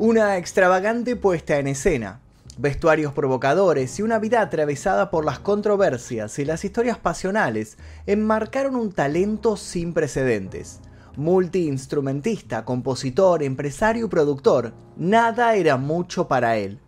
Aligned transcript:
Una 0.00 0.36
extravagante 0.36 1.16
puesta 1.16 1.58
en 1.58 1.66
escena, 1.66 2.20
vestuarios 2.56 3.12
provocadores 3.12 3.98
y 3.98 4.02
una 4.02 4.20
vida 4.20 4.40
atravesada 4.40 5.10
por 5.10 5.24
las 5.24 5.40
controversias 5.40 6.38
y 6.38 6.44
las 6.44 6.64
historias 6.64 6.98
pasionales 6.98 7.78
enmarcaron 8.06 8.76
un 8.76 8.92
talento 8.92 9.56
sin 9.56 9.94
precedentes. 9.94 10.78
Multiinstrumentista, 11.16 12.64
compositor, 12.64 13.42
empresario 13.42 14.06
y 14.06 14.08
productor, 14.08 14.72
nada 14.96 15.56
era 15.56 15.76
mucho 15.76 16.28
para 16.28 16.58
él. 16.58 16.78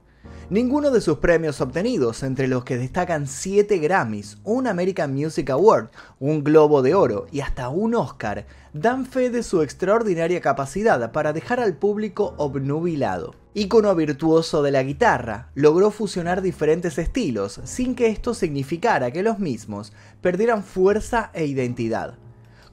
Ninguno 0.50 0.90
de 0.90 1.00
sus 1.00 1.18
premios 1.18 1.60
obtenidos, 1.60 2.24
entre 2.24 2.48
los 2.48 2.64
que 2.64 2.76
destacan 2.76 3.28
7 3.28 3.78
Grammys, 3.78 4.38
un 4.42 4.66
American 4.66 5.14
Music 5.14 5.48
Award, 5.48 5.90
un 6.18 6.42
Globo 6.42 6.82
de 6.82 6.92
Oro 6.92 7.28
y 7.30 7.38
hasta 7.38 7.68
un 7.68 7.94
Oscar, 7.94 8.46
dan 8.72 9.06
fe 9.06 9.30
de 9.30 9.44
su 9.44 9.62
extraordinaria 9.62 10.40
capacidad 10.40 11.12
para 11.12 11.32
dejar 11.32 11.60
al 11.60 11.76
público 11.76 12.34
obnubilado. 12.36 13.36
Ícono 13.54 13.94
virtuoso 13.94 14.60
de 14.64 14.72
la 14.72 14.82
guitarra, 14.82 15.52
logró 15.54 15.92
fusionar 15.92 16.42
diferentes 16.42 16.98
estilos 16.98 17.60
sin 17.62 17.94
que 17.94 18.08
esto 18.08 18.34
significara 18.34 19.12
que 19.12 19.22
los 19.22 19.38
mismos 19.38 19.92
perdieran 20.20 20.64
fuerza 20.64 21.30
e 21.32 21.46
identidad. 21.46 22.14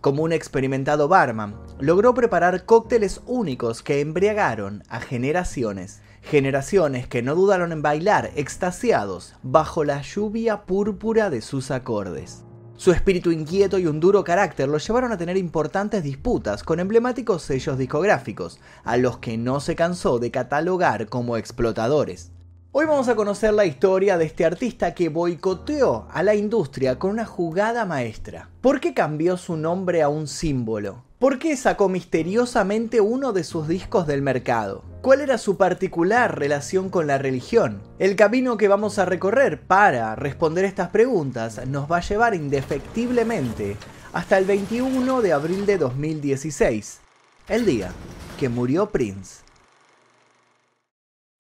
Como 0.02 0.23
un 0.23 0.33
experimentado 0.33 1.07
barman, 1.07 1.55
logró 1.80 2.16
preparar 2.16 2.66
cócteles 2.66 3.21
únicos 3.27 3.83
que 3.83 3.99
embriagaron 3.99 4.81
a 4.89 4.99
generaciones 4.99 6.02
generaciones 6.21 7.07
que 7.07 7.21
no 7.21 7.35
dudaron 7.35 7.71
en 7.71 7.81
bailar 7.81 8.31
extasiados 8.35 9.35
bajo 9.44 9.84
la 9.84 10.02
lluvia 10.02 10.66
púrpura 10.66 11.30
de 11.30 11.41
sus 11.41 11.71
acordes. 11.71 12.44
Su 12.75 12.91
espíritu 12.91 13.31
inquieto 13.31 13.80
y 13.80 13.88
un 13.88 13.99
duro 13.99 14.23
carácter 14.23 14.70
lo 14.70 14.77
llevaron 14.77 15.11
a 15.11 15.17
tener 15.17 15.35
importantes 15.35 16.03
disputas 16.03 16.63
con 16.63 16.80
emblemáticos 16.80 17.41
sellos 17.41 17.77
discográficos, 17.77 18.59
a 18.84 18.98
los 18.98 19.17
que 19.17 19.38
no 19.38 19.59
se 19.59 19.75
cansó 19.75 20.20
de 20.20 20.30
catalogar 20.30 21.08
como 21.08 21.38
explotadores. 21.38 22.31
Hoy 22.72 22.86
vamos 22.86 23.08
a 23.08 23.16
conocer 23.16 23.53
la 23.53 23.66
historia 23.66 24.19
de 24.19 24.25
este 24.25 24.45
artista 24.45 24.94
que 24.94 25.09
boicoteó 25.09 26.08
a 26.11 26.22
la 26.22 26.36
industria 26.36 27.00
con 27.00 27.09
una 27.09 27.25
jugada 27.25 27.86
maestra. 27.86 28.52
¿Por 28.61 28.80
qué 28.80 28.94
cambió 28.94 29.38
su 29.38 29.58
nombre 29.58 30.03
a 30.03 30.09
un 30.09 30.28
símbolo? 30.28 31.03
¿Por 31.17 31.39
qué 31.39 31.58
sacó 31.58 31.89
misteriosamente 31.89 33.02
uno 33.02 33.34
de 33.34 33.44
sus 33.44 33.67
discos 33.67 34.06
del 34.06 34.22
mercado? 34.22 34.84
¿Cuál 35.02 35.22
era 35.22 35.38
su 35.38 35.58
particular 35.58 36.38
relación 36.38 36.90
con 36.90 37.08
la 37.08 37.17
religión? 37.17 37.81
El 38.00 38.16
camino 38.16 38.58
que 38.58 38.67
vamos 38.67 38.98
a 38.98 39.06
recorrer 39.06 39.62
para 39.62 40.16
responder 40.16 40.66
estas 40.66 40.90
preguntas 40.90 41.66
nos 41.67 41.90
va 41.90 41.98
a 41.98 42.02
llevar 42.02 42.34
indefectiblemente 42.34 43.78
hasta 44.12 44.38
el 44.38 44.45
21 44.45 45.22
de 45.22 45.34
abril 45.34 45.66
de 45.66 45.78
2016, 45.78 47.00
el 47.48 47.66
día 47.66 47.92
que 48.40 48.50
murió 48.50 48.90
Prince. 48.90 49.44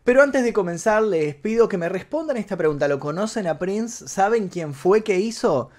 Pero 0.03 0.21
antes 0.21 0.43
de 0.43 0.53
comenzar 0.53 1.01
les 1.01 1.35
pido 1.35 1.67
que 1.67 1.77
me 1.77 1.89
respondan 1.89 2.37
esta 2.37 2.55
pregunta. 2.55 2.87
¿Lo 2.87 2.99
conocen 2.99 3.47
a 3.47 3.57
Prince? 3.57 4.07
¿Saben 4.07 4.47
quién 4.47 4.73
fue 4.73 5.03
que 5.03 5.19
hizo? 5.19 5.69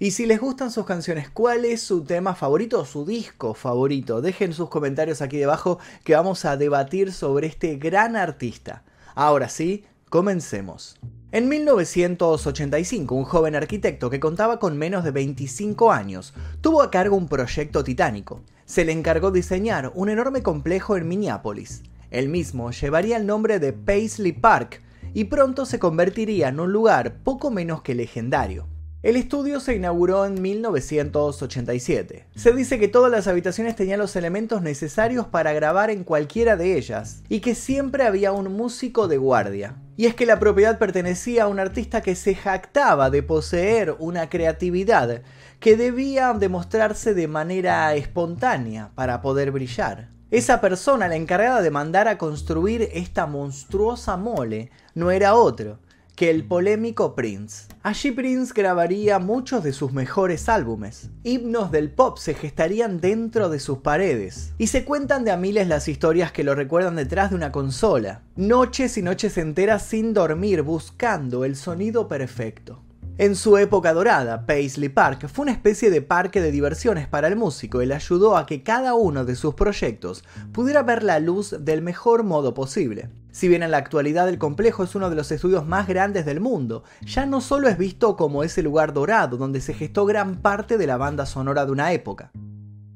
Y 0.00 0.12
si 0.12 0.26
les 0.26 0.40
gustan 0.40 0.70
sus 0.70 0.86
canciones, 0.86 1.28
¿cuál 1.28 1.64
es 1.64 1.82
su 1.82 2.04
tema 2.04 2.36
favorito 2.36 2.80
o 2.80 2.84
su 2.84 3.04
disco 3.04 3.52
favorito? 3.52 4.20
Dejen 4.20 4.52
sus 4.52 4.68
comentarios 4.68 5.20
aquí 5.20 5.38
debajo 5.38 5.80
que 6.04 6.14
vamos 6.14 6.44
a 6.44 6.56
debatir 6.56 7.12
sobre 7.12 7.48
este 7.48 7.78
gran 7.78 8.14
artista. 8.14 8.84
Ahora 9.16 9.48
sí, 9.48 9.84
comencemos. 10.08 10.96
En 11.32 11.48
1985, 11.48 13.12
un 13.12 13.24
joven 13.24 13.56
arquitecto 13.56 14.08
que 14.08 14.20
contaba 14.20 14.60
con 14.60 14.78
menos 14.78 15.02
de 15.02 15.10
25 15.10 15.90
años 15.90 16.32
tuvo 16.60 16.80
a 16.80 16.92
cargo 16.92 17.16
un 17.16 17.26
proyecto 17.26 17.82
titánico. 17.82 18.42
Se 18.66 18.84
le 18.84 18.92
encargó 18.92 19.32
diseñar 19.32 19.90
un 19.96 20.10
enorme 20.10 20.44
complejo 20.44 20.96
en 20.96 21.08
Minneapolis. 21.08 21.82
El 22.12 22.28
mismo 22.28 22.70
llevaría 22.70 23.16
el 23.16 23.26
nombre 23.26 23.58
de 23.58 23.72
Paisley 23.72 24.30
Park 24.30 24.80
y 25.12 25.24
pronto 25.24 25.66
se 25.66 25.80
convertiría 25.80 26.50
en 26.50 26.60
un 26.60 26.72
lugar 26.72 27.16
poco 27.24 27.50
menos 27.50 27.82
que 27.82 27.96
legendario. 27.96 28.68
El 29.00 29.14
estudio 29.14 29.60
se 29.60 29.76
inauguró 29.76 30.26
en 30.26 30.42
1987. 30.42 32.26
Se 32.34 32.52
dice 32.52 32.80
que 32.80 32.88
todas 32.88 33.12
las 33.12 33.28
habitaciones 33.28 33.76
tenían 33.76 34.00
los 34.00 34.16
elementos 34.16 34.60
necesarios 34.60 35.24
para 35.28 35.52
grabar 35.52 35.90
en 35.90 36.02
cualquiera 36.02 36.56
de 36.56 36.76
ellas, 36.76 37.22
y 37.28 37.38
que 37.38 37.54
siempre 37.54 38.02
había 38.02 38.32
un 38.32 38.52
músico 38.56 39.06
de 39.06 39.16
guardia. 39.16 39.76
Y 39.96 40.06
es 40.06 40.16
que 40.16 40.26
la 40.26 40.40
propiedad 40.40 40.80
pertenecía 40.80 41.44
a 41.44 41.46
un 41.46 41.60
artista 41.60 42.00
que 42.00 42.16
se 42.16 42.34
jactaba 42.34 43.08
de 43.08 43.22
poseer 43.22 43.94
una 44.00 44.28
creatividad 44.28 45.22
que 45.60 45.76
debía 45.76 46.32
demostrarse 46.32 47.14
de 47.14 47.28
manera 47.28 47.94
espontánea 47.94 48.90
para 48.96 49.22
poder 49.22 49.52
brillar. 49.52 50.08
Esa 50.32 50.60
persona, 50.60 51.06
la 51.06 51.14
encargada 51.14 51.62
de 51.62 51.70
mandar 51.70 52.08
a 52.08 52.18
construir 52.18 52.88
esta 52.92 53.26
monstruosa 53.26 54.16
mole, 54.16 54.72
no 54.96 55.12
era 55.12 55.36
otro 55.36 55.78
que 56.18 56.30
el 56.30 56.42
polémico 56.42 57.14
Prince. 57.14 57.68
Allí 57.84 58.10
Prince 58.10 58.52
grabaría 58.52 59.20
muchos 59.20 59.62
de 59.62 59.72
sus 59.72 59.92
mejores 59.92 60.48
álbumes. 60.48 61.10
Himnos 61.22 61.70
del 61.70 61.92
pop 61.92 62.18
se 62.18 62.34
gestarían 62.34 63.00
dentro 63.00 63.48
de 63.48 63.60
sus 63.60 63.78
paredes. 63.78 64.52
Y 64.58 64.66
se 64.66 64.84
cuentan 64.84 65.24
de 65.24 65.30
a 65.30 65.36
miles 65.36 65.68
las 65.68 65.86
historias 65.86 66.32
que 66.32 66.42
lo 66.42 66.56
recuerdan 66.56 66.96
detrás 66.96 67.30
de 67.30 67.36
una 67.36 67.52
consola. 67.52 68.22
Noches 68.34 68.98
y 68.98 69.02
noches 69.02 69.38
enteras 69.38 69.84
sin 69.84 70.12
dormir 70.12 70.62
buscando 70.62 71.44
el 71.44 71.54
sonido 71.54 72.08
perfecto. 72.08 72.82
En 73.18 73.34
su 73.34 73.58
época 73.58 73.92
dorada, 73.94 74.46
Paisley 74.46 74.88
Park 74.88 75.26
fue 75.26 75.42
una 75.42 75.50
especie 75.50 75.90
de 75.90 76.02
parque 76.02 76.40
de 76.40 76.52
diversiones 76.52 77.08
para 77.08 77.26
el 77.26 77.34
músico 77.34 77.82
y 77.82 77.86
le 77.86 77.96
ayudó 77.96 78.36
a 78.36 78.46
que 78.46 78.62
cada 78.62 78.94
uno 78.94 79.24
de 79.24 79.34
sus 79.34 79.54
proyectos 79.54 80.22
pudiera 80.52 80.84
ver 80.84 81.02
la 81.02 81.18
luz 81.18 81.56
del 81.58 81.82
mejor 81.82 82.22
modo 82.22 82.54
posible. 82.54 83.10
Si 83.32 83.48
bien 83.48 83.64
en 83.64 83.72
la 83.72 83.78
actualidad 83.78 84.28
el 84.28 84.38
complejo 84.38 84.84
es 84.84 84.94
uno 84.94 85.10
de 85.10 85.16
los 85.16 85.32
estudios 85.32 85.66
más 85.66 85.88
grandes 85.88 86.26
del 86.26 86.38
mundo, 86.38 86.84
ya 87.00 87.26
no 87.26 87.40
solo 87.40 87.66
es 87.68 87.76
visto 87.76 88.16
como 88.16 88.44
ese 88.44 88.62
lugar 88.62 88.92
dorado 88.92 89.36
donde 89.36 89.60
se 89.60 89.74
gestó 89.74 90.06
gran 90.06 90.36
parte 90.36 90.78
de 90.78 90.86
la 90.86 90.96
banda 90.96 91.26
sonora 91.26 91.66
de 91.66 91.72
una 91.72 91.90
época. 91.90 92.30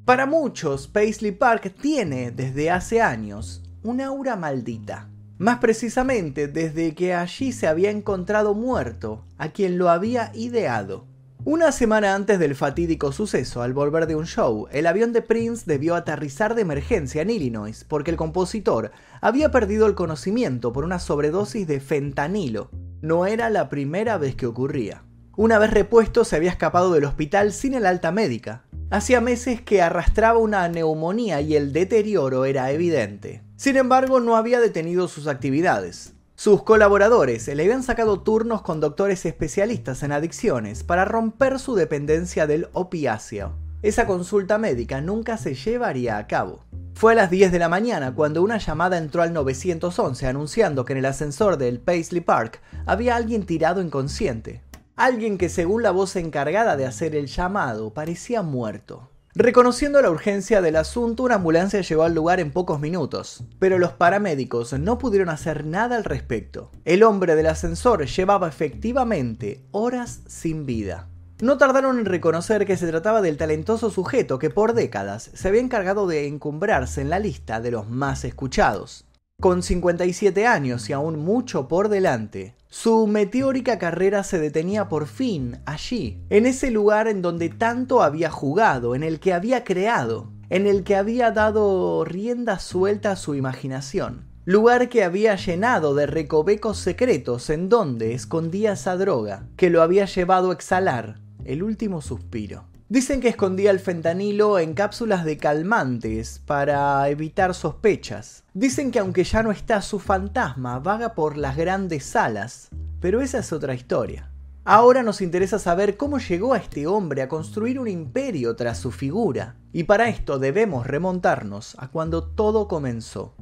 Para 0.04 0.26
muchos, 0.26 0.86
Paisley 0.86 1.32
Park 1.32 1.74
tiene 1.80 2.30
desde 2.30 2.70
hace 2.70 3.02
años 3.02 3.64
un 3.82 4.00
aura 4.00 4.36
maldita. 4.36 5.11
Más 5.42 5.58
precisamente 5.58 6.47
desde 6.47 6.94
que 6.94 7.14
allí 7.14 7.50
se 7.50 7.66
había 7.66 7.91
encontrado 7.91 8.54
muerto 8.54 9.25
a 9.38 9.48
quien 9.48 9.76
lo 9.76 9.91
había 9.91 10.30
ideado. 10.36 11.04
Una 11.44 11.72
semana 11.72 12.14
antes 12.14 12.38
del 12.38 12.54
fatídico 12.54 13.10
suceso, 13.10 13.60
al 13.60 13.72
volver 13.72 14.06
de 14.06 14.14
un 14.14 14.26
show, 14.26 14.69
el 14.70 14.86
avión 14.86 15.12
de 15.12 15.20
Prince 15.20 15.64
debió 15.66 15.97
aterrizar 15.97 16.54
de 16.54 16.62
emergencia 16.62 17.22
en 17.22 17.31
Illinois 17.31 17.84
porque 17.88 18.12
el 18.12 18.16
compositor 18.16 18.92
había 19.20 19.50
perdido 19.50 19.88
el 19.88 19.97
conocimiento 19.97 20.72
por 20.72 20.84
una 20.84 21.00
sobredosis 21.00 21.66
de 21.66 21.81
fentanilo. 21.81 22.70
No 23.00 23.26
era 23.26 23.50
la 23.50 23.69
primera 23.69 24.19
vez 24.19 24.36
que 24.36 24.47
ocurría. 24.47 25.02
Una 25.36 25.58
vez 25.58 25.72
repuesto 25.72 26.25
se 26.25 26.36
había 26.36 26.50
escapado 26.50 26.92
del 26.92 27.04
hospital 27.04 27.52
sin 27.52 27.75
el 27.75 27.86
alta 27.86 28.12
médica. 28.12 28.62
Hacía 28.91 29.20
meses 29.20 29.60
que 29.60 29.82
arrastraba 29.82 30.38
una 30.38 30.69
neumonía 30.69 31.41
y 31.41 31.56
el 31.56 31.72
deterioro 31.72 32.44
era 32.44 32.70
evidente. 32.70 33.42
Sin 33.62 33.76
embargo, 33.76 34.18
no 34.18 34.34
había 34.34 34.58
detenido 34.58 35.06
sus 35.06 35.28
actividades. 35.28 36.14
Sus 36.34 36.64
colaboradores 36.64 37.46
le 37.46 37.62
habían 37.62 37.84
sacado 37.84 38.18
turnos 38.18 38.62
con 38.62 38.80
doctores 38.80 39.24
especialistas 39.24 40.02
en 40.02 40.10
adicciones 40.10 40.82
para 40.82 41.04
romper 41.04 41.60
su 41.60 41.76
dependencia 41.76 42.48
del 42.48 42.66
opiáceo. 42.72 43.52
Esa 43.82 44.04
consulta 44.04 44.58
médica 44.58 45.00
nunca 45.00 45.36
se 45.36 45.54
llevaría 45.54 46.18
a 46.18 46.26
cabo. 46.26 46.64
Fue 46.94 47.12
a 47.12 47.14
las 47.14 47.30
10 47.30 47.52
de 47.52 47.60
la 47.60 47.68
mañana 47.68 48.16
cuando 48.16 48.42
una 48.42 48.58
llamada 48.58 48.98
entró 48.98 49.22
al 49.22 49.32
911 49.32 50.26
anunciando 50.26 50.84
que 50.84 50.94
en 50.94 50.98
el 50.98 51.06
ascensor 51.06 51.56
del 51.56 51.78
Paisley 51.78 52.20
Park 52.20 52.60
había 52.84 53.14
alguien 53.14 53.46
tirado 53.46 53.80
inconsciente. 53.80 54.60
Alguien 54.96 55.38
que 55.38 55.48
según 55.48 55.84
la 55.84 55.92
voz 55.92 56.16
encargada 56.16 56.76
de 56.76 56.86
hacer 56.86 57.14
el 57.14 57.28
llamado 57.28 57.94
parecía 57.94 58.42
muerto. 58.42 59.11
Reconociendo 59.34 60.03
la 60.03 60.10
urgencia 60.10 60.60
del 60.60 60.76
asunto, 60.76 61.22
una 61.22 61.37
ambulancia 61.37 61.81
llegó 61.81 62.03
al 62.03 62.15
lugar 62.15 62.38
en 62.38 62.50
pocos 62.50 62.81
minutos, 62.81 63.44
pero 63.59 63.78
los 63.78 63.93
paramédicos 63.93 64.75
no 64.75 64.98
pudieron 64.98 65.31
hacer 65.31 65.64
nada 65.64 65.96
al 65.96 66.05
respecto. 66.05 66.70
El 66.84 67.02
hombre 67.02 67.34
del 67.34 67.46
ascensor 67.46 68.05
llevaba 68.05 68.46
efectivamente 68.49 69.64
horas 69.70 70.20
sin 70.26 70.67
vida. 70.67 71.08
No 71.40 71.56
tardaron 71.56 71.99
en 71.99 72.05
reconocer 72.05 72.67
que 72.67 72.76
se 72.76 72.87
trataba 72.87 73.23
del 73.23 73.38
talentoso 73.38 73.88
sujeto 73.90 74.38
que 74.38 74.50
por 74.50 74.75
décadas 74.75 75.31
se 75.32 75.49
había 75.49 75.62
encargado 75.62 76.06
de 76.06 76.26
encumbrarse 76.26 77.00
en 77.00 77.08
la 77.08 77.19
lista 77.19 77.62
de 77.62 77.70
los 77.70 77.88
más 77.88 78.26
escuchados. 78.26 79.06
Con 79.42 79.64
57 79.64 80.46
años 80.46 80.88
y 80.88 80.92
aún 80.92 81.18
mucho 81.18 81.66
por 81.66 81.88
delante, 81.88 82.54
su 82.68 83.08
meteórica 83.08 83.76
carrera 83.76 84.22
se 84.22 84.38
detenía 84.38 84.88
por 84.88 85.08
fin 85.08 85.58
allí, 85.66 86.22
en 86.30 86.46
ese 86.46 86.70
lugar 86.70 87.08
en 87.08 87.22
donde 87.22 87.48
tanto 87.48 88.04
había 88.04 88.30
jugado, 88.30 88.94
en 88.94 89.02
el 89.02 89.18
que 89.18 89.32
había 89.32 89.64
creado, 89.64 90.30
en 90.48 90.68
el 90.68 90.84
que 90.84 90.94
había 90.94 91.32
dado 91.32 92.04
rienda 92.04 92.60
suelta 92.60 93.10
a 93.10 93.16
su 93.16 93.34
imaginación. 93.34 94.28
Lugar 94.44 94.88
que 94.88 95.02
había 95.02 95.34
llenado 95.34 95.96
de 95.96 96.06
recovecos 96.06 96.78
secretos 96.78 97.50
en 97.50 97.68
donde 97.68 98.14
escondía 98.14 98.74
esa 98.74 98.96
droga, 98.96 99.48
que 99.56 99.70
lo 99.70 99.82
había 99.82 100.04
llevado 100.04 100.50
a 100.50 100.54
exhalar 100.54 101.18
el 101.44 101.64
último 101.64 102.00
suspiro. 102.00 102.71
Dicen 102.92 103.22
que 103.22 103.30
escondía 103.30 103.70
el 103.70 103.80
fentanilo 103.80 104.58
en 104.58 104.74
cápsulas 104.74 105.24
de 105.24 105.38
calmantes 105.38 106.42
para 106.44 107.08
evitar 107.08 107.54
sospechas. 107.54 108.44
Dicen 108.52 108.90
que 108.90 108.98
aunque 108.98 109.24
ya 109.24 109.42
no 109.42 109.50
está 109.50 109.80
su 109.80 109.98
fantasma, 109.98 110.78
vaga 110.78 111.14
por 111.14 111.38
las 111.38 111.56
grandes 111.56 112.04
salas. 112.04 112.68
Pero 113.00 113.22
esa 113.22 113.38
es 113.38 113.50
otra 113.50 113.72
historia. 113.72 114.30
Ahora 114.66 115.02
nos 115.02 115.22
interesa 115.22 115.58
saber 115.58 115.96
cómo 115.96 116.18
llegó 116.18 116.52
a 116.52 116.58
este 116.58 116.86
hombre 116.86 117.22
a 117.22 117.30
construir 117.30 117.80
un 117.80 117.88
imperio 117.88 118.56
tras 118.56 118.76
su 118.76 118.90
figura. 118.90 119.56
Y 119.72 119.84
para 119.84 120.10
esto 120.10 120.38
debemos 120.38 120.86
remontarnos 120.86 121.76
a 121.78 121.88
cuando 121.88 122.22
todo 122.22 122.68
comenzó. 122.68 123.34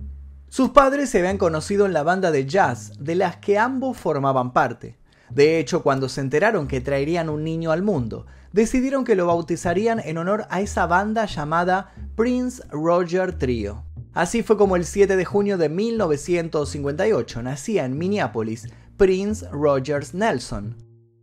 Sus 0.47 0.71
padres 0.71 1.11
se 1.11 1.19
habían 1.19 1.39
conocido 1.39 1.87
en 1.87 1.93
la 1.93 2.05
banda 2.05 2.31
de 2.31 2.47
jazz 2.47 2.93
de 3.01 3.17
las 3.17 3.39
que 3.39 3.59
ambos 3.59 3.97
formaban 3.97 4.53
parte. 4.53 5.00
De 5.35 5.59
hecho, 5.59 5.83
cuando 5.83 6.09
se 6.09 6.21
enteraron 6.21 6.67
que 6.67 6.81
traerían 6.81 7.29
un 7.29 7.45
niño 7.45 7.71
al 7.71 7.83
mundo, 7.83 8.27
decidieron 8.53 9.05
que 9.05 9.15
lo 9.15 9.27
bautizarían 9.27 10.01
en 10.01 10.19
honor 10.19 10.47
a 10.51 10.61
esa 10.61 10.87
banda 10.87 11.27
llamada 11.27 11.93
Prince 12.17 12.63
Roger 12.71 13.39
Trio. 13.39 13.85
Así 14.13 14.43
fue 14.43 14.57
como 14.57 14.75
el 14.75 14.85
7 14.85 15.17
de 15.17 15.25
junio 15.25 15.57
de 15.57 15.69
1958 15.69 17.43
nacía 17.43 17.85
en 17.85 17.97
Minneapolis 17.97 18.69
Prince 18.97 19.47
Rogers 19.51 20.15
Nelson. 20.15 20.77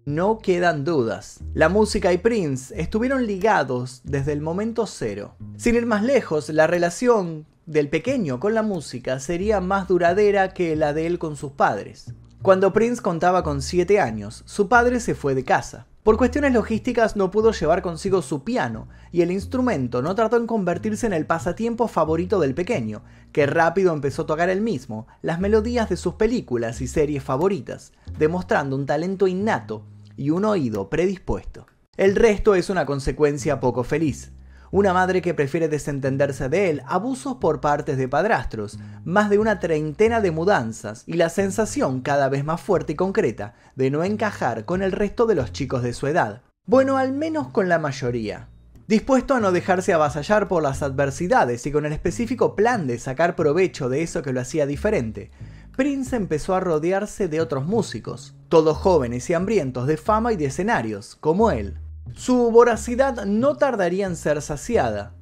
No 0.05 0.37
quedan 0.37 0.85
dudas, 0.85 1.41
la 1.53 1.67
música 1.67 2.13
y 2.13 2.17
Prince 2.17 2.73
estuvieron 2.79 3.27
ligados 3.27 3.99
desde 4.05 4.31
el 4.31 4.39
momento 4.39 4.87
cero. 4.87 5.35
Sin 5.57 5.75
ir 5.75 5.85
más 5.85 6.01
lejos, 6.01 6.47
la 6.47 6.65
relación 6.65 7.45
del 7.65 7.89
pequeño 7.89 8.39
con 8.39 8.53
la 8.53 8.63
música 8.63 9.19
sería 9.19 9.59
más 9.59 9.89
duradera 9.89 10.53
que 10.53 10.77
la 10.77 10.93
de 10.93 11.07
él 11.07 11.19
con 11.19 11.35
sus 11.35 11.51
padres. 11.51 12.13
Cuando 12.47 12.71
Prince 12.71 13.01
contaba 13.01 13.43
con 13.43 13.61
7 13.61 13.99
años, 13.99 14.43
su 14.45 14.69
padre 14.69 15.01
se 15.01 15.15
fue 15.15 15.35
de 15.35 15.43
casa. 15.43 15.85
Por 16.01 16.15
cuestiones 16.15 16.53
logísticas 16.53 17.17
no 17.17 17.29
pudo 17.29 17.51
llevar 17.51 17.81
consigo 17.81 18.21
su 18.21 18.45
piano, 18.45 18.87
y 19.11 19.21
el 19.21 19.31
instrumento 19.31 20.01
no 20.01 20.15
tardó 20.15 20.37
en 20.37 20.47
convertirse 20.47 21.05
en 21.07 21.11
el 21.11 21.25
pasatiempo 21.25 21.89
favorito 21.89 22.39
del 22.39 22.55
pequeño, 22.55 23.03
que 23.33 23.47
rápido 23.47 23.91
empezó 23.91 24.21
a 24.21 24.27
tocar 24.27 24.47
él 24.47 24.61
mismo 24.61 25.07
las 25.21 25.41
melodías 25.41 25.89
de 25.89 25.97
sus 25.97 26.13
películas 26.13 26.79
y 26.79 26.87
series 26.87 27.21
favoritas, 27.21 27.91
demostrando 28.17 28.77
un 28.77 28.85
talento 28.85 29.27
innato 29.27 29.83
y 30.15 30.29
un 30.29 30.45
oído 30.45 30.89
predispuesto. 30.89 31.67
El 31.97 32.15
resto 32.15 32.55
es 32.55 32.69
una 32.69 32.85
consecuencia 32.85 33.59
poco 33.59 33.83
feliz 33.83 34.31
una 34.71 34.93
madre 34.93 35.21
que 35.21 35.33
prefiere 35.33 35.67
desentenderse 35.67 36.49
de 36.49 36.69
él, 36.69 36.81
abusos 36.85 37.37
por 37.37 37.61
partes 37.61 37.97
de 37.97 38.07
padrastros, 38.07 38.79
más 39.03 39.29
de 39.29 39.39
una 39.39 39.59
treintena 39.59 40.21
de 40.21 40.31
mudanzas 40.31 41.03
y 41.05 41.13
la 41.13 41.29
sensación 41.29 42.01
cada 42.01 42.29
vez 42.29 42.43
más 42.43 42.61
fuerte 42.61 42.93
y 42.93 42.95
concreta 42.95 43.55
de 43.75 43.91
no 43.91 44.03
encajar 44.03 44.65
con 44.65 44.81
el 44.81 44.91
resto 44.91 45.25
de 45.25 45.35
los 45.35 45.51
chicos 45.51 45.83
de 45.83 45.93
su 45.93 46.07
edad. 46.07 46.41
Bueno, 46.65 46.97
al 46.97 47.13
menos 47.13 47.47
con 47.49 47.69
la 47.69 47.79
mayoría. 47.79 48.49
Dispuesto 48.87 49.33
a 49.35 49.39
no 49.39 49.51
dejarse 49.51 49.93
avasallar 49.93 50.47
por 50.47 50.63
las 50.63 50.81
adversidades 50.81 51.65
y 51.65 51.71
con 51.71 51.85
el 51.85 51.91
específico 51.91 52.55
plan 52.55 52.87
de 52.87 52.99
sacar 52.99 53.35
provecho 53.35 53.89
de 53.89 54.01
eso 54.01 54.21
que 54.21 54.31
lo 54.31 54.39
hacía 54.39 54.65
diferente, 54.65 55.31
Prince 55.75 56.15
empezó 56.15 56.55
a 56.55 56.59
rodearse 56.59 57.27
de 57.27 57.39
otros 57.39 57.65
músicos, 57.65 58.33
todos 58.49 58.77
jóvenes 58.77 59.29
y 59.29 59.33
hambrientos 59.33 59.87
de 59.87 59.97
fama 59.97 60.33
y 60.33 60.35
de 60.35 60.45
escenarios, 60.45 61.15
como 61.17 61.51
él. 61.51 61.77
Su 62.13 62.51
voracidad 62.51 63.25
no 63.25 63.57
tardaría 63.57 64.07
en 64.07 64.15
ser 64.15 64.41
saciada, 64.41 65.13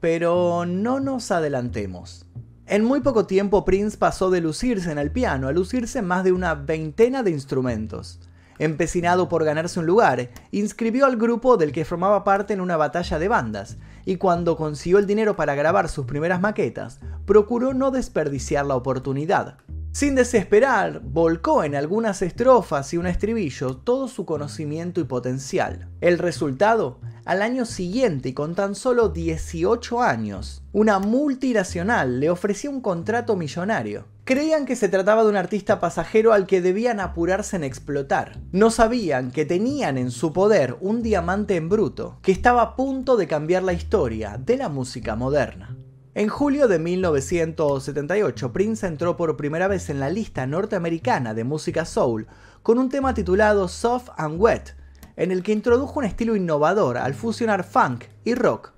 pero 0.00 0.64
no 0.66 1.00
nos 1.00 1.30
adelantemos. 1.30 2.26
En 2.66 2.84
muy 2.84 3.00
poco 3.00 3.26
tiempo 3.26 3.64
Prince 3.64 3.96
pasó 3.96 4.30
de 4.30 4.40
lucirse 4.40 4.90
en 4.90 4.98
el 4.98 5.12
piano 5.12 5.48
a 5.48 5.52
lucirse 5.52 6.00
en 6.00 6.06
más 6.06 6.24
de 6.24 6.32
una 6.32 6.54
veintena 6.54 7.22
de 7.22 7.30
instrumentos. 7.30 8.20
Empecinado 8.58 9.28
por 9.28 9.44
ganarse 9.44 9.78
un 9.78 9.86
lugar, 9.86 10.30
inscribió 10.50 11.06
al 11.06 11.16
grupo 11.16 11.56
del 11.56 11.72
que 11.72 11.84
formaba 11.84 12.24
parte 12.24 12.54
en 12.54 12.60
una 12.60 12.76
batalla 12.76 13.18
de 13.18 13.28
bandas, 13.28 13.76
y 14.04 14.16
cuando 14.16 14.56
consiguió 14.56 14.98
el 14.98 15.06
dinero 15.06 15.36
para 15.36 15.54
grabar 15.54 15.88
sus 15.88 16.06
primeras 16.06 16.40
maquetas, 16.40 17.00
procuró 17.26 17.74
no 17.74 17.90
desperdiciar 17.90 18.64
la 18.64 18.76
oportunidad. 18.76 19.58
Sin 19.96 20.14
desesperar, 20.14 21.00
volcó 21.00 21.64
en 21.64 21.74
algunas 21.74 22.20
estrofas 22.20 22.92
y 22.92 22.98
un 22.98 23.06
estribillo 23.06 23.78
todo 23.78 24.08
su 24.08 24.26
conocimiento 24.26 25.00
y 25.00 25.04
potencial. 25.04 25.88
El 26.02 26.18
resultado, 26.18 27.00
al 27.24 27.40
año 27.40 27.64
siguiente 27.64 28.28
y 28.28 28.32
con 28.34 28.54
tan 28.54 28.74
solo 28.74 29.08
18 29.08 30.02
años, 30.02 30.62
una 30.74 30.98
multinacional 30.98 32.20
le 32.20 32.28
ofrecía 32.28 32.68
un 32.68 32.82
contrato 32.82 33.36
millonario. 33.36 34.04
Creían 34.24 34.66
que 34.66 34.76
se 34.76 34.90
trataba 34.90 35.22
de 35.22 35.30
un 35.30 35.36
artista 35.36 35.80
pasajero 35.80 36.34
al 36.34 36.46
que 36.46 36.60
debían 36.60 37.00
apurarse 37.00 37.56
en 37.56 37.64
explotar. 37.64 38.38
No 38.52 38.70
sabían 38.70 39.30
que 39.30 39.46
tenían 39.46 39.96
en 39.96 40.10
su 40.10 40.34
poder 40.34 40.76
un 40.82 41.02
diamante 41.02 41.56
en 41.56 41.70
bruto 41.70 42.18
que 42.20 42.32
estaba 42.32 42.60
a 42.60 42.76
punto 42.76 43.16
de 43.16 43.28
cambiar 43.28 43.62
la 43.62 43.72
historia 43.72 44.38
de 44.38 44.58
la 44.58 44.68
música 44.68 45.16
moderna. 45.16 45.74
En 46.16 46.28
julio 46.30 46.66
de 46.66 46.78
1978, 46.78 48.50
Prince 48.50 48.86
entró 48.86 49.18
por 49.18 49.36
primera 49.36 49.68
vez 49.68 49.90
en 49.90 50.00
la 50.00 50.08
lista 50.08 50.46
norteamericana 50.46 51.34
de 51.34 51.44
música 51.44 51.84
soul 51.84 52.26
con 52.62 52.78
un 52.78 52.88
tema 52.88 53.12
titulado 53.12 53.68
Soft 53.68 54.08
and 54.16 54.40
Wet, 54.40 54.74
en 55.16 55.30
el 55.30 55.42
que 55.42 55.52
introdujo 55.52 55.98
un 55.98 56.06
estilo 56.06 56.34
innovador 56.34 56.96
al 56.96 57.12
fusionar 57.12 57.64
funk 57.64 58.04
y 58.24 58.34
rock. 58.34 58.72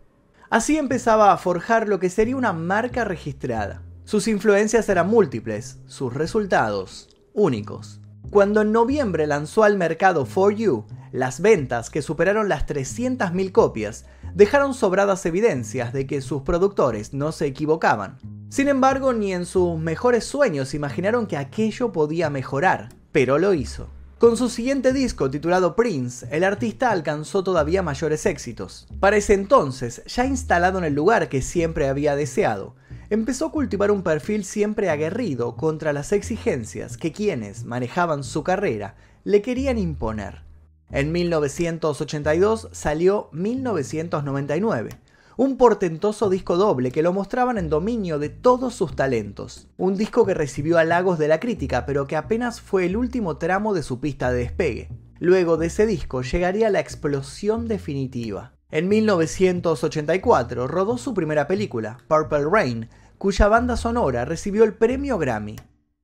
Así 0.51 0.79
empezaba 0.79 1.33
a 1.33 1.37
forjar 1.37 1.87
lo 1.87 2.01
que 2.01 2.11
sería 2.11 2.35
una 2.35 2.53
marca 2.53 3.05
registrada. 3.05 3.83
Sus 4.03 4.27
influencias 4.27 4.89
eran 4.89 5.09
múltiples, 5.09 5.79
sus 5.87 6.13
resultados 6.13 7.09
únicos. 7.35 8.01
Cuando 8.31 8.63
en 8.63 8.73
noviembre 8.73 9.29
lanzó 9.29 9.63
al 9.63 9.77
mercado 9.77 10.27
For 10.27 10.57
You, 10.57 10.87
las 11.13 11.41
ventas, 11.41 11.89
que 11.89 12.03
superaron 12.03 12.49
las 12.49 12.67
300.000 12.67 13.53
copias, 13.53 14.07
dejaron 14.39 14.73
sobradas 14.73 15.27
evidencias 15.27 15.93
de 15.93 16.07
que 16.07 16.21
sus 16.21 16.43
productores 16.43 17.13
no 17.13 17.33
se 17.33 17.47
equivocaban. 17.47 18.19
Sin 18.51 18.69
embargo, 18.69 19.13
ni 19.13 19.33
en 19.33 19.45
sus 19.45 19.77
mejores 19.81 20.23
sueños 20.23 20.75
imaginaron 20.75 21.27
que 21.27 21.37
aquello 21.37 21.91
podía 21.91 22.31
mejorar, 22.31 22.91
pero 23.11 23.41
lo 23.41 23.53
hizo. 23.53 23.89
Con 24.19 24.37
su 24.37 24.49
siguiente 24.49 24.93
disco 24.93 25.29
titulado 25.29 25.75
Prince, 25.75 26.25
el 26.31 26.45
artista 26.45 26.93
alcanzó 26.93 27.43
todavía 27.43 27.83
mayores 27.83 28.27
éxitos. 28.27 28.87
Para 29.01 29.17
ese 29.17 29.35
entonces, 29.35 30.05
ya 30.07 30.25
instalado 30.25 30.79
en 30.79 30.85
el 30.85 30.95
lugar 30.95 31.29
que 31.29 31.43
siempre 31.43 31.89
había 31.89 32.15
deseado, 32.15 32.77
empezó 33.11 33.47
a 33.47 33.51
cultivar 33.51 33.91
un 33.91 34.05
perfil 34.05 34.45
siempre 34.45 34.89
aguerrido 34.89 35.57
contra 35.57 35.93
las 35.93 36.13
exigencias 36.13 36.97
que 36.97 37.11
quienes 37.11 37.65
manejaban 37.65 38.23
su 38.23 38.45
carrera 38.45 38.95
le 39.25 39.43
querían 39.43 39.79
imponer. 39.79 40.48
En 40.91 41.13
1982 41.13 42.69
salió 42.73 43.29
1999, 43.33 44.91
un 45.37 45.59
portentoso 45.59 46.31
disco 46.31 46.57
doble 46.57 46.91
que 46.91 47.03
lo 47.03 47.13
mostraban 47.13 47.59
en 47.59 47.69
dominio 47.69 48.19
de 48.19 48.31
todos 48.31 48.75
sus 48.75 48.97
talentos. 48.97 49.69
Un 49.77 49.99
disco 49.99 50.25
que 50.25 50.33
recibió 50.33 50.79
halagos 50.79 51.19
de 51.19 51.29
la 51.29 51.41
crítica, 51.41 51.85
pero 51.85 52.07
que 52.07 52.17
apenas 52.17 52.63
fue 52.63 52.87
el 52.87 52.97
último 52.97 53.37
tramo 53.37 53.75
de 53.75 53.83
su 53.83 54.01
pista 54.01 54.33
de 54.33 54.39
despegue. 54.39 54.89
Luego 55.21 55.59
de 55.59 55.67
ese 55.67 55.85
disco 55.85 56.23
llegaría 56.23 56.71
la 56.71 56.81
explosión 56.81 57.69
definitiva. 57.69 58.55
En 58.71 58.89
1984 58.89 60.67
rodó 60.67 60.97
su 60.97 61.13
primera 61.13 61.47
película, 61.47 61.99
Purple 62.09 62.47
Rain, 62.51 62.89
cuya 63.19 63.49
banda 63.49 63.77
sonora 63.77 64.25
recibió 64.25 64.65
el 64.65 64.73
premio 64.73 65.19
Grammy. 65.19 65.57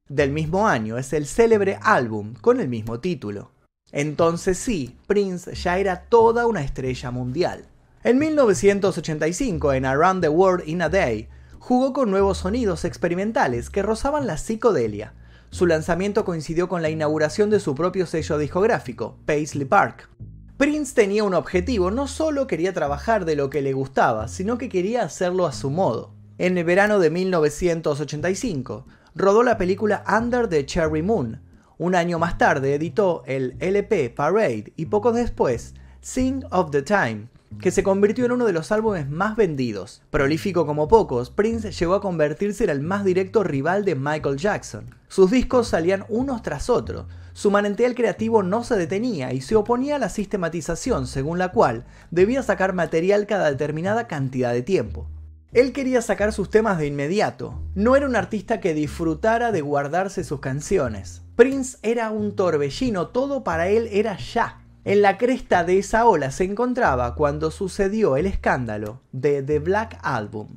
Del 0.08 0.30
mismo 0.30 0.68
año 0.68 0.98
es 0.98 1.14
el 1.14 1.24
célebre 1.24 1.78
álbum 1.82 2.34
con 2.34 2.60
el 2.60 2.68
mismo 2.68 3.00
título. 3.00 3.53
Entonces 3.96 4.58
sí, 4.58 4.96
Prince 5.06 5.54
ya 5.54 5.78
era 5.78 6.06
toda 6.08 6.48
una 6.48 6.64
estrella 6.64 7.12
mundial. 7.12 7.66
En 8.02 8.18
1985, 8.18 9.72
en 9.72 9.86
Around 9.86 10.20
the 10.20 10.28
World 10.28 10.68
in 10.68 10.82
a 10.82 10.88
Day, 10.88 11.28
jugó 11.60 11.92
con 11.92 12.10
nuevos 12.10 12.38
sonidos 12.38 12.84
experimentales 12.84 13.70
que 13.70 13.84
rozaban 13.84 14.26
la 14.26 14.36
psicodelia. 14.36 15.14
Su 15.50 15.66
lanzamiento 15.66 16.24
coincidió 16.24 16.68
con 16.68 16.82
la 16.82 16.90
inauguración 16.90 17.50
de 17.50 17.60
su 17.60 17.76
propio 17.76 18.06
sello 18.06 18.36
discográfico, 18.36 19.16
Paisley 19.26 19.64
Park. 19.64 20.08
Prince 20.56 20.92
tenía 20.92 21.22
un 21.22 21.34
objetivo, 21.34 21.92
no 21.92 22.08
solo 22.08 22.48
quería 22.48 22.72
trabajar 22.72 23.24
de 23.24 23.36
lo 23.36 23.48
que 23.48 23.62
le 23.62 23.74
gustaba, 23.74 24.26
sino 24.26 24.58
que 24.58 24.68
quería 24.68 25.04
hacerlo 25.04 25.46
a 25.46 25.52
su 25.52 25.70
modo. 25.70 26.12
En 26.38 26.58
el 26.58 26.64
verano 26.64 26.98
de 26.98 27.10
1985, 27.10 28.86
rodó 29.14 29.44
la 29.44 29.56
película 29.56 30.02
Under 30.08 30.48
the 30.48 30.66
Cherry 30.66 31.02
Moon, 31.02 31.43
un 31.78 31.94
año 31.94 32.18
más 32.18 32.38
tarde 32.38 32.74
editó 32.74 33.22
el 33.26 33.56
LP 33.60 34.10
Parade 34.10 34.72
y 34.76 34.86
poco 34.86 35.12
después 35.12 35.74
Sing 36.00 36.44
of 36.50 36.70
the 36.70 36.82
Time, 36.82 37.28
que 37.60 37.70
se 37.70 37.82
convirtió 37.82 38.24
en 38.24 38.32
uno 38.32 38.46
de 38.46 38.52
los 38.52 38.72
álbumes 38.72 39.08
más 39.08 39.36
vendidos. 39.36 40.02
Prolífico 40.10 40.66
como 40.66 40.88
pocos, 40.88 41.30
Prince 41.30 41.72
llegó 41.72 41.94
a 41.94 42.00
convertirse 42.00 42.64
en 42.64 42.70
el 42.70 42.80
más 42.80 43.04
directo 43.04 43.42
rival 43.42 43.84
de 43.84 43.94
Michael 43.94 44.36
Jackson. 44.36 44.94
Sus 45.08 45.30
discos 45.30 45.68
salían 45.68 46.04
unos 46.08 46.42
tras 46.42 46.68
otros, 46.68 47.06
su 47.34 47.50
manantial 47.50 47.96
creativo 47.96 48.44
no 48.44 48.62
se 48.62 48.76
detenía 48.76 49.32
y 49.32 49.40
se 49.40 49.56
oponía 49.56 49.96
a 49.96 49.98
la 49.98 50.08
sistematización 50.08 51.08
según 51.08 51.38
la 51.38 51.50
cual 51.50 51.84
debía 52.12 52.44
sacar 52.44 52.74
material 52.74 53.26
cada 53.26 53.50
determinada 53.50 54.06
cantidad 54.06 54.52
de 54.52 54.62
tiempo. 54.62 55.08
Él 55.54 55.72
quería 55.72 56.02
sacar 56.02 56.32
sus 56.32 56.50
temas 56.50 56.78
de 56.78 56.88
inmediato, 56.88 57.62
no 57.76 57.94
era 57.94 58.06
un 58.06 58.16
artista 58.16 58.58
que 58.58 58.74
disfrutara 58.74 59.52
de 59.52 59.60
guardarse 59.60 60.24
sus 60.24 60.40
canciones. 60.40 61.22
Prince 61.36 61.78
era 61.82 62.10
un 62.10 62.34
torbellino, 62.34 63.06
todo 63.06 63.44
para 63.44 63.68
él 63.68 63.88
era 63.92 64.18
ya. 64.18 64.64
En 64.84 65.00
la 65.00 65.16
cresta 65.16 65.62
de 65.62 65.78
esa 65.78 66.06
ola 66.06 66.32
se 66.32 66.42
encontraba 66.42 67.14
cuando 67.14 67.52
sucedió 67.52 68.16
el 68.16 68.26
escándalo 68.26 69.00
de 69.12 69.44
The 69.44 69.60
Black 69.60 69.96
Album. 70.02 70.56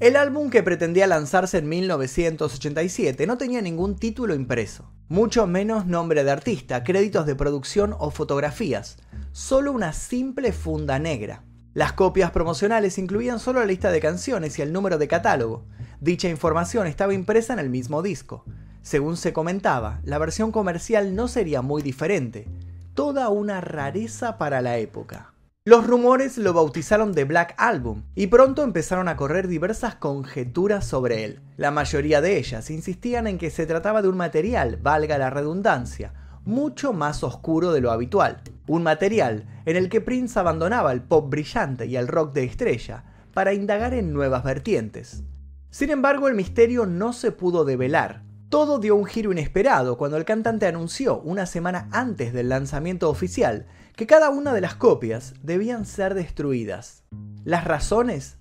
El 0.00 0.16
álbum 0.16 0.48
que 0.48 0.62
pretendía 0.62 1.06
lanzarse 1.06 1.58
en 1.58 1.68
1987 1.68 3.26
no 3.26 3.36
tenía 3.36 3.60
ningún 3.60 3.96
título 3.96 4.34
impreso, 4.34 4.90
mucho 5.10 5.46
menos 5.46 5.84
nombre 5.84 6.24
de 6.24 6.30
artista, 6.30 6.84
créditos 6.84 7.26
de 7.26 7.34
producción 7.34 7.94
o 7.98 8.10
fotografías, 8.10 8.96
solo 9.32 9.72
una 9.72 9.92
simple 9.92 10.52
funda 10.52 10.98
negra. 10.98 11.42
Las 11.78 11.92
copias 11.92 12.32
promocionales 12.32 12.98
incluían 12.98 13.38
solo 13.38 13.60
la 13.60 13.66
lista 13.66 13.92
de 13.92 14.00
canciones 14.00 14.58
y 14.58 14.62
el 14.62 14.72
número 14.72 14.98
de 14.98 15.06
catálogo. 15.06 15.64
Dicha 16.00 16.28
información 16.28 16.88
estaba 16.88 17.14
impresa 17.14 17.52
en 17.52 17.60
el 17.60 17.70
mismo 17.70 18.02
disco. 18.02 18.44
Según 18.82 19.16
se 19.16 19.32
comentaba, 19.32 20.00
la 20.02 20.18
versión 20.18 20.50
comercial 20.50 21.14
no 21.14 21.28
sería 21.28 21.62
muy 21.62 21.82
diferente, 21.82 22.48
toda 22.94 23.28
una 23.28 23.60
rareza 23.60 24.38
para 24.38 24.60
la 24.60 24.78
época. 24.78 25.34
Los 25.64 25.86
rumores 25.86 26.36
lo 26.36 26.52
bautizaron 26.52 27.14
The 27.14 27.22
Black 27.22 27.54
Album 27.58 28.02
y 28.16 28.26
pronto 28.26 28.64
empezaron 28.64 29.06
a 29.06 29.14
correr 29.14 29.46
diversas 29.46 29.94
conjeturas 29.94 30.84
sobre 30.84 31.22
él. 31.22 31.42
La 31.56 31.70
mayoría 31.70 32.20
de 32.20 32.38
ellas 32.38 32.70
insistían 32.70 33.28
en 33.28 33.38
que 33.38 33.50
se 33.50 33.66
trataba 33.66 34.02
de 34.02 34.08
un 34.08 34.16
material, 34.16 34.78
valga 34.82 35.16
la 35.16 35.30
redundancia, 35.30 36.12
mucho 36.48 36.92
más 36.92 37.22
oscuro 37.22 37.72
de 37.72 37.80
lo 37.80 37.90
habitual. 37.90 38.42
Un 38.66 38.82
material 38.82 39.46
en 39.66 39.76
el 39.76 39.88
que 39.88 40.00
Prince 40.00 40.38
abandonaba 40.38 40.92
el 40.92 41.02
pop 41.02 41.28
brillante 41.30 41.86
y 41.86 41.96
el 41.96 42.08
rock 42.08 42.32
de 42.32 42.44
estrella 42.44 43.04
para 43.34 43.52
indagar 43.52 43.92
en 43.92 44.14
nuevas 44.14 44.42
vertientes. 44.42 45.22
Sin 45.70 45.90
embargo, 45.90 46.26
el 46.26 46.34
misterio 46.34 46.86
no 46.86 47.12
se 47.12 47.32
pudo 47.32 47.66
develar, 47.66 48.22
todo 48.48 48.78
dio 48.78 48.96
un 48.96 49.04
giro 49.04 49.30
inesperado 49.30 49.98
cuando 49.98 50.16
el 50.16 50.24
cantante 50.24 50.66
anunció 50.66 51.20
una 51.20 51.44
semana 51.44 51.86
antes 51.92 52.32
del 52.32 52.48
lanzamiento 52.48 53.10
oficial 53.10 53.66
que 53.94 54.06
cada 54.06 54.30
una 54.30 54.54
de 54.54 54.62
las 54.62 54.74
copias 54.74 55.34
debían 55.42 55.84
ser 55.84 56.14
destruidas. 56.14 57.04
¿Las 57.44 57.64
razones? 57.64 58.38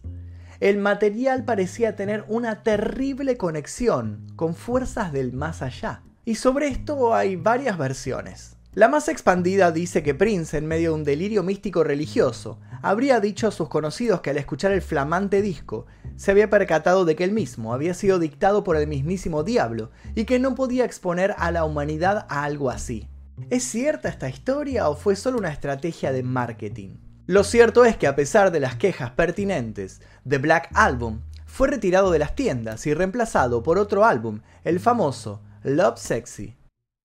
El 0.62 0.78
material 0.78 1.44
parecía 1.44 1.98
tener 1.98 2.24
una 2.30 2.64
terrible 2.64 3.36
conexión 3.36 4.26
con 4.38 4.56
fuerzas 4.56 5.12
del 5.12 5.34
más 5.34 5.62
allá. 5.62 6.04
Y 6.28 6.36
sobre 6.36 6.68
esto 6.68 7.16
hay 7.16 7.38
varias 7.38 7.78
versiones. 7.78 8.58
La 8.74 8.90
más 8.90 9.08
expandida 9.08 9.72
dice 9.72 10.04
que 10.04 10.14
Prince, 10.14 10.58
en 10.58 10.66
medio 10.66 10.90
de 10.90 10.96
un 10.96 11.04
delirio 11.06 11.42
místico 11.42 11.86
religioso, 11.86 12.60
habría 12.82 13.22
dicho 13.22 13.48
a 13.48 13.52
sus 13.52 13.70
conocidos 13.70 14.20
que 14.20 14.32
al 14.32 14.38
escuchar 14.38 14.74
el 14.74 14.82
flamante 14.82 15.42
disco 15.42 15.86
se 16.18 16.32
había 16.32 16.50
percatado 16.50 17.06
de 17.06 17.16
que 17.16 17.24
él 17.24 17.32
mismo 17.32 17.74
había 17.74 17.94
sido 17.94 18.20
dictado 18.20 18.66
por 18.66 18.76
el 18.76 18.88
mismísimo 18.88 19.44
diablo 19.44 19.92
y 20.16 20.26
que 20.26 20.38
no 20.38 20.54
podía 20.54 20.84
exponer 20.84 21.34
a 21.38 21.50
la 21.54 21.64
humanidad 21.64 22.26
a 22.28 22.44
algo 22.44 22.72
así. 22.72 23.08
¿Es 23.50 23.64
cierta 23.64 24.10
esta 24.10 24.28
historia 24.28 24.90
o 24.90 24.98
fue 24.98 25.16
solo 25.16 25.38
una 25.38 25.54
estrategia 25.54 26.12
de 26.12 26.24
marketing? 26.24 26.98
Lo 27.26 27.46
cierto 27.46 27.86
es 27.86 27.96
que 27.96 28.08
a 28.08 28.18
pesar 28.18 28.52
de 28.52 28.60
las 28.60 28.76
quejas 28.76 29.12
pertinentes, 29.12 30.02
The 30.28 30.40
Black 30.40 30.72
Album 30.74 31.22
fue 31.46 31.70
retirado 31.70 32.12
de 32.12 32.20
las 32.20 32.36
tiendas 32.36 32.86
y 32.86 32.94
reemplazado 32.94 33.64
por 33.64 33.78
otro 33.78 34.04
álbum, 34.04 34.42
el 34.66 34.82
famoso 34.82 35.42
Love 35.68 36.00
Sexy. 36.00 36.56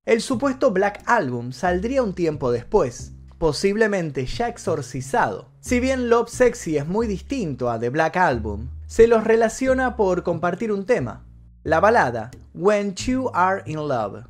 El 0.06 0.20
supuesto 0.20 0.70
Black 0.70 1.02
Album 1.06 1.50
saldría 1.50 2.00
un 2.00 2.14
tiempo 2.14 2.52
después, 2.52 3.10
posiblemente 3.36 4.24
ya 4.24 4.46
exorcizado. 4.46 5.50
Si 5.58 5.80
bien 5.80 6.08
Love 6.08 6.28
Sexy 6.28 6.76
es 6.76 6.86
muy 6.86 7.08
distinto 7.08 7.70
a 7.70 7.80
The 7.80 7.90
Black 7.90 8.16
Album, 8.16 8.68
se 8.86 9.08
los 9.08 9.24
relaciona 9.24 9.96
por 9.96 10.22
compartir 10.22 10.70
un 10.70 10.86
tema, 10.86 11.26
la 11.64 11.80
balada 11.80 12.30
When 12.54 12.94
You 12.94 13.32
Are 13.34 13.64
in 13.66 13.88
Love. 13.88 14.26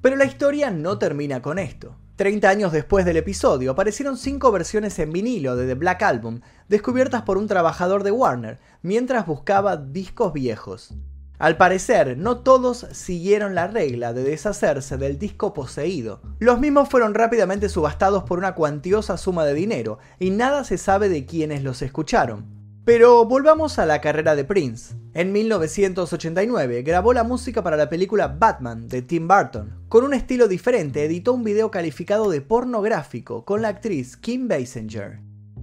Pero 0.00 0.16
la 0.16 0.24
historia 0.24 0.72
no 0.72 0.98
termina 0.98 1.40
con 1.40 1.60
esto. 1.60 1.96
30 2.16 2.48
años 2.48 2.72
después 2.72 3.04
del 3.04 3.18
episodio, 3.18 3.70
aparecieron 3.70 4.16
cinco 4.16 4.50
versiones 4.50 4.98
en 4.98 5.12
vinilo 5.12 5.54
de 5.54 5.68
The 5.68 5.74
Black 5.74 6.02
Album, 6.02 6.40
descubiertas 6.68 7.22
por 7.22 7.38
un 7.38 7.46
trabajador 7.46 8.02
de 8.02 8.10
Warner, 8.10 8.58
mientras 8.82 9.26
buscaba 9.26 9.76
discos 9.76 10.32
viejos. 10.32 10.96
Al 11.38 11.58
parecer, 11.58 12.16
no 12.16 12.38
todos 12.38 12.86
siguieron 12.92 13.54
la 13.54 13.66
regla 13.66 14.14
de 14.14 14.22
deshacerse 14.22 14.96
del 14.96 15.18
disco 15.18 15.52
poseído. 15.52 16.22
Los 16.38 16.60
mismos 16.60 16.88
fueron 16.88 17.12
rápidamente 17.12 17.68
subastados 17.68 18.24
por 18.24 18.38
una 18.38 18.54
cuantiosa 18.54 19.18
suma 19.18 19.44
de 19.44 19.52
dinero, 19.52 19.98
y 20.18 20.30
nada 20.30 20.64
se 20.64 20.78
sabe 20.78 21.10
de 21.10 21.26
quienes 21.26 21.62
los 21.62 21.82
escucharon. 21.82 22.46
Pero 22.86 23.26
volvamos 23.26 23.78
a 23.78 23.84
la 23.84 24.00
carrera 24.00 24.34
de 24.34 24.44
Prince. 24.44 24.94
En 25.12 25.32
1989 25.32 26.82
grabó 26.82 27.12
la 27.12 27.24
música 27.24 27.62
para 27.62 27.76
la 27.76 27.90
película 27.90 28.28
Batman 28.28 28.88
de 28.88 29.02
Tim 29.02 29.26
Burton. 29.26 29.84
Con 29.88 30.04
un 30.04 30.14
estilo 30.14 30.46
diferente 30.46 31.04
editó 31.04 31.32
un 31.32 31.42
video 31.42 31.70
calificado 31.70 32.30
de 32.30 32.40
pornográfico 32.40 33.44
con 33.44 33.60
la 33.60 33.68
actriz 33.68 34.16
Kim 34.16 34.46
Basinger. 34.46 35.18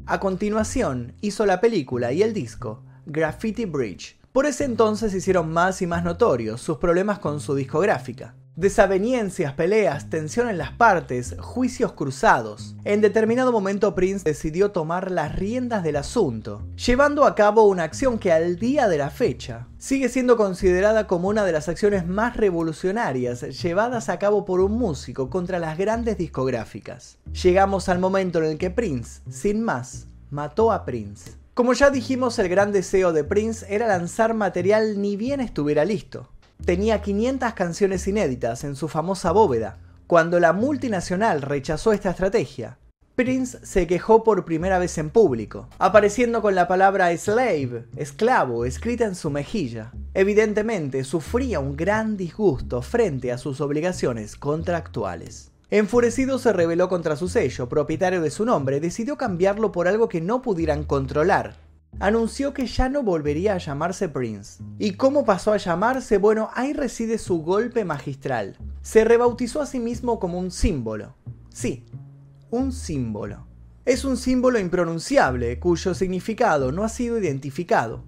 A 0.05 0.19
continuación 0.19 1.15
hizo 1.21 1.45
la 1.45 1.61
película 1.61 2.11
y 2.11 2.23
el 2.23 2.33
disco 2.33 2.83
Graffiti 3.05 3.63
Bridge, 3.63 4.19
por 4.33 4.47
ese 4.47 4.63
entonces 4.65 5.13
hicieron 5.13 5.53
más 5.53 5.83
y 5.83 5.87
más 5.87 6.03
notorios 6.03 6.59
sus 6.59 6.79
problemas 6.79 7.19
con 7.19 7.39
su 7.39 7.53
discográfica. 7.53 8.33
Desaveniencias, 8.55 9.53
peleas, 9.53 10.09
tensión 10.09 10.49
en 10.49 10.57
las 10.57 10.71
partes, 10.71 11.35
juicios 11.39 11.93
cruzados. 11.93 12.75
En 12.83 13.01
determinado 13.01 13.51
momento 13.51 13.93
Prince 13.93 14.23
decidió 14.23 14.71
tomar 14.71 15.11
las 15.11 15.35
riendas 15.35 15.83
del 15.83 15.97
asunto, 15.97 16.63
llevando 16.75 17.25
a 17.25 17.35
cabo 17.35 17.67
una 17.67 17.83
acción 17.83 18.17
que 18.17 18.31
al 18.31 18.57
día 18.57 18.87
de 18.87 18.97
la 18.97 19.11
fecha 19.11 19.67
sigue 19.77 20.09
siendo 20.09 20.35
considerada 20.35 21.05
como 21.05 21.29
una 21.29 21.45
de 21.45 21.51
las 21.51 21.69
acciones 21.69 22.07
más 22.07 22.35
revolucionarias 22.35 23.41
llevadas 23.61 24.09
a 24.09 24.17
cabo 24.17 24.45
por 24.45 24.61
un 24.61 24.73
músico 24.73 25.29
contra 25.29 25.59
las 25.59 25.77
grandes 25.77 26.17
discográficas. 26.17 27.17
Llegamos 27.43 27.87
al 27.87 27.99
momento 27.99 28.39
en 28.39 28.45
el 28.45 28.57
que 28.57 28.71
Prince, 28.71 29.21
sin 29.29 29.61
más, 29.61 30.07
mató 30.31 30.71
a 30.71 30.85
Prince. 30.85 31.42
Como 31.53 31.73
ya 31.73 31.91
dijimos, 31.91 32.39
el 32.39 32.49
gran 32.49 32.71
deseo 32.71 33.13
de 33.13 33.23
Prince 33.23 33.67
era 33.69 33.85
lanzar 33.85 34.33
material 34.33 34.99
ni 34.99 35.15
bien 35.15 35.39
estuviera 35.39 35.85
listo. 35.85 36.29
Tenía 36.65 37.03
500 37.03 37.53
canciones 37.53 38.07
inéditas 38.07 38.63
en 38.63 38.75
su 38.75 38.87
famosa 38.87 39.31
bóveda. 39.31 39.77
Cuando 40.07 40.39
la 40.39 40.51
multinacional 40.51 41.43
rechazó 41.43 41.93
esta 41.93 42.09
estrategia, 42.09 42.79
Prince 43.13 43.59
se 43.61 43.85
quejó 43.85 44.23
por 44.23 44.45
primera 44.45 44.79
vez 44.79 44.97
en 44.97 45.11
público, 45.11 45.69
apareciendo 45.77 46.41
con 46.41 46.55
la 46.55 46.67
palabra 46.67 47.15
slave, 47.15 47.85
esclavo, 47.97 48.65
escrita 48.65 49.05
en 49.05 49.13
su 49.13 49.29
mejilla. 49.29 49.91
Evidentemente 50.15 51.03
sufría 51.03 51.59
un 51.59 51.77
gran 51.77 52.17
disgusto 52.17 52.81
frente 52.81 53.31
a 53.31 53.37
sus 53.37 53.61
obligaciones 53.61 54.35
contractuales. 54.35 55.52
Enfurecido 55.73 56.37
se 56.37 56.53
rebeló 56.53 56.87
contra 56.87 57.15
su 57.15 57.27
sello, 57.27 57.67
propietario 57.67 58.21
de 58.21 58.29
su 58.29 58.45
nombre, 58.45 58.79
decidió 58.79 59.17
cambiarlo 59.17 59.71
por 59.71 59.87
algo 59.87 60.07
que 60.07 60.21
no 60.21 60.43
pudieran 60.43 60.83
controlar. 60.83 61.55
Anunció 61.99 62.53
que 62.53 62.67
ya 62.67 62.89
no 62.89 63.01
volvería 63.01 63.55
a 63.55 63.57
llamarse 63.57 64.07
Prince. 64.07 64.61
¿Y 64.77 64.91
cómo 64.91 65.25
pasó 65.25 65.51
a 65.51 65.57
llamarse? 65.57 66.19
Bueno, 66.19 66.51
ahí 66.53 66.73
reside 66.73 67.17
su 67.17 67.41
golpe 67.41 67.85
magistral. 67.85 68.55
Se 68.83 69.03
rebautizó 69.03 69.63
a 69.63 69.65
sí 69.65 69.79
mismo 69.79 70.19
como 70.19 70.37
un 70.37 70.51
símbolo. 70.51 71.15
Sí, 71.49 71.87
un 72.51 72.71
símbolo. 72.71 73.47
Es 73.83 74.05
un 74.05 74.17
símbolo 74.17 74.59
impronunciable, 74.59 75.59
cuyo 75.59 75.95
significado 75.95 76.71
no 76.71 76.83
ha 76.83 76.89
sido 76.89 77.17
identificado. 77.17 78.03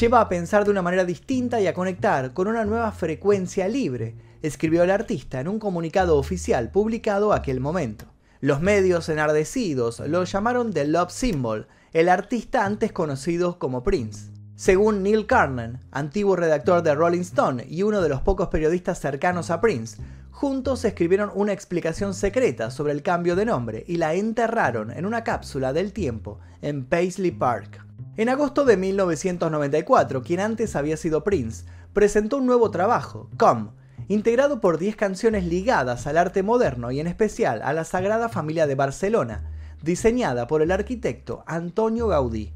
Lleva 0.00 0.22
a 0.22 0.30
pensar 0.30 0.64
de 0.64 0.70
una 0.70 0.80
manera 0.80 1.04
distinta 1.04 1.60
y 1.60 1.66
a 1.66 1.74
conectar 1.74 2.32
con 2.32 2.48
una 2.48 2.64
nueva 2.64 2.90
frecuencia 2.90 3.68
libre, 3.68 4.14
escribió 4.42 4.82
el 4.82 4.90
artista 4.90 5.40
en 5.40 5.48
un 5.48 5.58
comunicado 5.58 6.18
oficial 6.18 6.70
publicado 6.70 7.32
aquel 7.32 7.60
momento. 7.60 8.06
Los 8.40 8.60
medios 8.60 9.08
enardecidos 9.08 10.00
lo 10.00 10.24
llamaron 10.24 10.72
The 10.72 10.86
Love 10.86 11.12
Symbol, 11.12 11.68
el 11.92 12.08
artista 12.08 12.64
antes 12.64 12.92
conocido 12.92 13.58
como 13.58 13.84
Prince. 13.84 14.30
Según 14.56 15.02
Neil 15.02 15.26
Carnan, 15.26 15.80
antiguo 15.90 16.36
redactor 16.36 16.82
de 16.82 16.94
Rolling 16.94 17.20
Stone 17.20 17.66
y 17.68 17.82
uno 17.84 18.00
de 18.02 18.08
los 18.08 18.20
pocos 18.20 18.48
periodistas 18.48 19.00
cercanos 19.00 19.50
a 19.50 19.60
Prince, 19.60 20.02
juntos 20.30 20.84
escribieron 20.84 21.30
una 21.34 21.52
explicación 21.52 22.14
secreta 22.14 22.70
sobre 22.70 22.92
el 22.92 23.02
cambio 23.02 23.36
de 23.36 23.44
nombre 23.44 23.84
y 23.86 23.96
la 23.96 24.14
enterraron 24.14 24.90
en 24.90 25.06
una 25.06 25.22
cápsula 25.24 25.72
del 25.72 25.92
tiempo 25.92 26.40
en 26.62 26.84
Paisley 26.84 27.30
Park. 27.30 27.84
En 28.16 28.28
agosto 28.28 28.64
de 28.64 28.76
1994, 28.76 30.22
quien 30.22 30.40
antes 30.40 30.74
había 30.74 30.96
sido 30.96 31.22
Prince, 31.22 31.64
presentó 31.92 32.38
un 32.38 32.46
nuevo 32.46 32.70
trabajo, 32.70 33.30
Come, 33.38 33.70
integrado 34.08 34.60
por 34.60 34.78
10 34.78 34.96
canciones 34.96 35.44
ligadas 35.44 36.06
al 36.06 36.18
arte 36.18 36.42
moderno 36.42 36.90
y 36.90 37.00
en 37.00 37.06
especial 37.06 37.62
a 37.62 37.72
la 37.72 37.84
Sagrada 37.84 38.28
Familia 38.28 38.66
de 38.66 38.74
Barcelona, 38.74 39.50
diseñada 39.82 40.46
por 40.46 40.62
el 40.62 40.70
arquitecto 40.70 41.44
Antonio 41.46 42.08
Gaudí. 42.08 42.52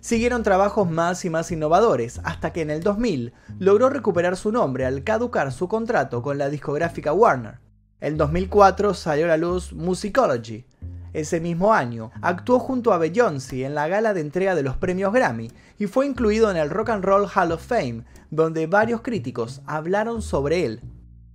Siguieron 0.00 0.42
trabajos 0.42 0.88
más 0.88 1.24
y 1.24 1.30
más 1.30 1.50
innovadores, 1.50 2.20
hasta 2.22 2.52
que 2.52 2.62
en 2.62 2.70
el 2.70 2.82
2000 2.82 3.32
logró 3.58 3.88
recuperar 3.88 4.36
su 4.36 4.52
nombre 4.52 4.86
al 4.86 5.02
caducar 5.02 5.52
su 5.52 5.66
contrato 5.66 6.22
con 6.22 6.38
la 6.38 6.48
discográfica 6.48 7.12
Warner. 7.12 7.58
En 8.00 8.16
2004 8.16 8.94
salió 8.94 9.24
a 9.24 9.28
la 9.28 9.36
luz 9.36 9.72
Musicology. 9.72 10.64
Ese 11.16 11.40
mismo 11.40 11.72
año 11.72 12.10
actuó 12.20 12.58
junto 12.58 12.92
a 12.92 12.98
Beyoncé 12.98 13.64
en 13.64 13.74
la 13.74 13.88
gala 13.88 14.12
de 14.12 14.20
entrega 14.20 14.54
de 14.54 14.62
los 14.62 14.76
premios 14.76 15.14
Grammy 15.14 15.50
y 15.78 15.86
fue 15.86 16.04
incluido 16.04 16.50
en 16.50 16.58
el 16.58 16.68
Rock 16.68 16.90
and 16.90 17.02
Roll 17.02 17.26
Hall 17.34 17.52
of 17.52 17.66
Fame, 17.66 18.04
donde 18.30 18.66
varios 18.66 19.00
críticos 19.00 19.62
hablaron 19.64 20.20
sobre 20.20 20.66
él. 20.66 20.82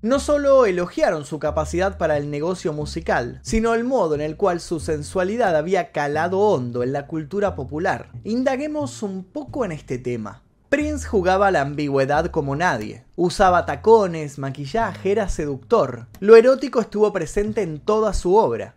No 0.04 0.20
solo 0.20 0.68
elogiaron 0.68 1.26
su 1.26 1.40
capacidad 1.40 1.98
para 1.98 2.18
el 2.18 2.30
negocio 2.30 2.74
musical, 2.74 3.40
sino 3.42 3.74
el 3.74 3.84
modo 3.84 4.14
en 4.14 4.22
el 4.22 4.38
cual 4.38 4.60
su 4.60 4.80
sensualidad 4.80 5.56
había 5.56 5.92
calado 5.92 6.38
hondo 6.38 6.84
en 6.84 6.94
la 6.94 7.08
cultura 7.08 7.56
popular. 7.56 8.12
Indaguemos 8.24 9.02
un 9.02 9.24
poco 9.24 9.66
en 9.66 9.72
este 9.72 9.98
tema. 9.98 10.44
Prince 10.70 11.08
jugaba 11.08 11.50
la 11.50 11.62
ambigüedad 11.62 12.28
como 12.28 12.56
nadie. 12.56 13.04
Usaba 13.16 13.66
tacones, 13.66 14.38
maquillaje, 14.38 15.12
era 15.12 15.28
seductor. 15.28 16.06
Lo 16.20 16.36
erótico 16.36 16.82
estuvo 16.82 17.12
presente 17.12 17.64
en 17.64 17.80
toda 17.80 18.14
su 18.14 18.36
obra. 18.36 18.76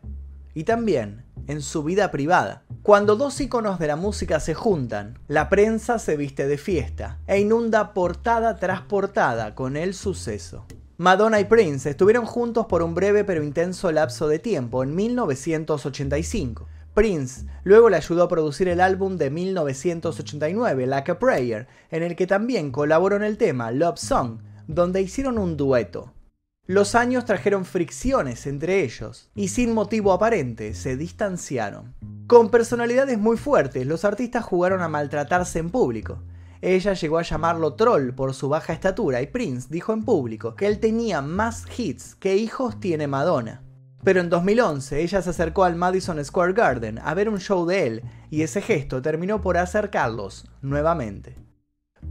Y 0.54 0.64
también 0.64 1.24
en 1.46 1.60
su 1.60 1.82
vida 1.82 2.10
privada. 2.10 2.62
Cuando 2.82 3.16
dos 3.16 3.40
iconos 3.40 3.78
de 3.78 3.86
la 3.86 3.96
música 3.96 4.40
se 4.40 4.54
juntan, 4.54 5.18
la 5.28 5.48
prensa 5.48 5.98
se 5.98 6.16
viste 6.16 6.46
de 6.46 6.58
fiesta 6.58 7.18
e 7.26 7.40
inunda 7.40 7.92
portada 7.92 8.56
tras 8.56 8.82
portada 8.82 9.54
con 9.54 9.76
el 9.76 9.94
suceso. 9.94 10.66
Madonna 10.96 11.40
y 11.40 11.44
Prince 11.44 11.90
estuvieron 11.90 12.24
juntos 12.24 12.66
por 12.66 12.82
un 12.82 12.94
breve 12.94 13.24
pero 13.24 13.42
intenso 13.42 13.90
lapso 13.90 14.28
de 14.28 14.38
tiempo 14.38 14.82
en 14.84 14.94
1985. 14.94 16.68
Prince 16.94 17.46
luego 17.64 17.90
le 17.90 17.96
ayudó 17.96 18.22
a 18.22 18.28
producir 18.28 18.68
el 18.68 18.80
álbum 18.80 19.16
de 19.16 19.28
1989, 19.28 20.86
Like 20.86 21.10
a 21.10 21.18
Prayer, 21.18 21.66
en 21.90 22.04
el 22.04 22.14
que 22.14 22.28
también 22.28 22.70
colaboró 22.70 23.16
en 23.16 23.24
el 23.24 23.36
tema 23.36 23.72
Love 23.72 23.98
Song, 23.98 24.38
donde 24.68 25.02
hicieron 25.02 25.38
un 25.38 25.56
dueto. 25.56 26.12
Los 26.66 26.94
años 26.94 27.24
trajeron 27.24 27.64
fricciones 27.64 28.46
entre 28.46 28.82
ellos, 28.82 29.30
y 29.34 29.48
sin 29.48 29.74
motivo 29.74 30.12
aparente 30.12 30.74
se 30.74 30.96
distanciaron. 30.96 31.94
Con 32.26 32.50
personalidades 32.50 33.18
muy 33.18 33.36
fuertes, 33.36 33.86
los 33.86 34.04
artistas 34.04 34.44
jugaron 34.44 34.80
a 34.80 34.88
maltratarse 34.88 35.58
en 35.58 35.70
público, 35.70 36.22
ella 36.66 36.94
llegó 36.94 37.18
a 37.18 37.22
llamarlo 37.22 37.74
troll 37.74 38.14
por 38.14 38.32
su 38.32 38.48
baja 38.48 38.72
estatura 38.72 39.20
y 39.20 39.26
Prince 39.26 39.68
dijo 39.70 39.92
en 39.92 40.02
público 40.02 40.54
que 40.54 40.66
él 40.66 40.80
tenía 40.80 41.20
más 41.20 41.66
hits 41.78 42.14
que 42.14 42.36
hijos 42.36 42.80
tiene 42.80 43.06
Madonna. 43.06 43.62
Pero 44.02 44.20
en 44.20 44.30
2011 44.30 45.02
ella 45.02 45.20
se 45.20 45.28
acercó 45.28 45.64
al 45.64 45.76
Madison 45.76 46.24
Square 46.24 46.54
Garden 46.54 47.00
a 47.00 47.12
ver 47.12 47.28
un 47.28 47.38
show 47.38 47.66
de 47.66 47.86
él 47.86 48.02
y 48.30 48.40
ese 48.40 48.62
gesto 48.62 49.02
terminó 49.02 49.42
por 49.42 49.58
acercarlos 49.58 50.48
nuevamente. 50.62 51.36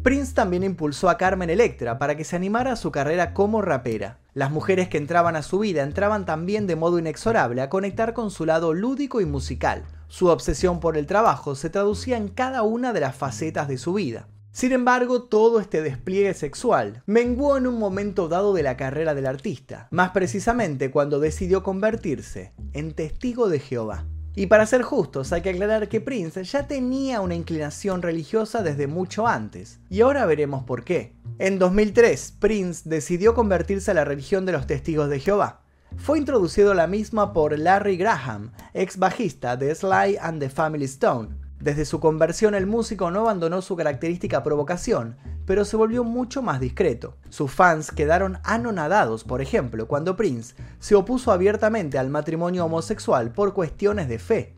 Prince 0.02 0.34
también 0.34 0.64
impulsó 0.64 1.10
a 1.10 1.18
Carmen 1.18 1.50
Electra 1.50 1.98
para 1.98 2.18
que 2.18 2.24
se 2.24 2.36
animara 2.36 2.74
a 2.74 2.76
su 2.76 2.92
carrera 2.92 3.34
como 3.34 3.62
rapera. 3.62 4.20
Las 4.34 4.52
mujeres 4.52 4.90
que 4.90 4.98
entraban 4.98 5.36
a 5.36 5.44
su 5.44 5.60
vida 5.60 5.84
entraban 5.84 6.26
también 6.26 6.68
de 6.68 6.76
modo 6.76 7.00
inexorable 7.00 7.62
a 7.62 7.70
conectar 7.70 8.14
con 8.14 8.32
su 8.32 8.46
lado 8.46 8.74
lúdico 8.74 9.22
y 9.22 9.26
musical. 9.26 9.84
Su 10.08 10.28
obsesión 10.28 10.80
por 10.80 10.98
el 10.98 11.06
trabajo 11.06 11.56
se 11.56 11.70
traducía 11.70 12.18
en 12.18 12.28
cada 12.28 12.64
una 12.64 12.94
de 12.94 13.00
las 13.00 13.16
facetas 13.16 13.68
de 13.68 13.78
su 13.78 13.94
vida. 13.94 14.28
Sin 14.52 14.72
embargo, 14.72 15.24
todo 15.24 15.60
este 15.60 15.82
despliegue 15.82 16.36
sexual 16.36 17.02
menguó 17.08 17.58
en 17.58 17.66
un 17.66 17.80
momento 17.80 18.28
dado 18.28 18.54
de 18.54 18.62
la 18.62 18.78
carrera 18.78 19.16
del 19.16 19.26
artista, 19.26 19.88
más 19.90 20.12
precisamente 20.12 20.92
cuando 20.92 21.20
decidió 21.20 21.64
convertirse 21.64 22.54
en 22.74 22.94
testigo 22.94 23.50
de 23.50 23.60
Jehová. 23.60 24.06
Y 24.36 24.48
para 24.48 24.66
ser 24.66 24.82
justos, 24.82 25.32
hay 25.32 25.42
que 25.42 25.52
aclarar 25.52 25.90
que 25.90 26.02
Prince 26.02 26.44
ya 26.44 26.66
tenía 26.68 27.22
una 27.22 27.36
inclinación 27.36 28.02
religiosa 28.02 28.64
desde 28.64 28.88
mucho 28.88 29.28
antes, 29.28 29.80
y 29.90 30.02
ahora 30.02 30.26
veremos 30.26 30.64
por 30.64 30.84
qué. 30.84 31.16
En 31.38 31.60
2003, 31.60 32.38
Prince 32.40 32.90
decidió 32.90 33.36
convertirse 33.36 33.92
a 33.92 33.94
la 33.94 34.06
religión 34.06 34.48
de 34.48 34.54
los 34.54 34.66
testigos 34.66 35.10
de 35.10 35.20
Jehová. 35.20 35.62
Fue 35.98 36.18
introducido 36.18 36.74
la 36.74 36.88
misma 36.88 37.32
por 37.32 37.58
Larry 37.60 37.96
Graham, 37.96 38.54
ex 38.74 38.98
bajista 38.98 39.56
de 39.56 39.76
Sly 39.76 40.18
and 40.20 40.40
the 40.40 40.50
Family 40.50 40.86
Stone, 40.86 41.44
desde 41.64 41.86
su 41.86 42.02
conversión 42.02 42.56
el 42.56 42.68
músico 42.68 43.10
no 43.10 43.22
abandonó 43.22 43.62
su 43.62 43.78
característica 43.78 44.44
provocación, 44.44 45.16
pero 45.46 45.66
se 45.66 45.78
volvió 45.78 46.04
mucho 46.04 46.42
más 46.42 46.60
discreto. 46.60 47.18
Sus 47.30 47.52
fans 47.52 47.92
quedaron 47.92 48.40
anonadados, 48.44 49.24
por 49.24 49.42
ejemplo, 49.42 49.88
cuando 49.88 50.16
Prince 50.16 50.56
se 50.80 50.96
opuso 50.96 51.32
abiertamente 51.32 51.98
al 51.98 52.10
matrimonio 52.10 52.66
homosexual 52.66 53.32
por 53.32 53.54
cuestiones 53.54 54.08
de 54.08 54.20
fe. 54.20 54.56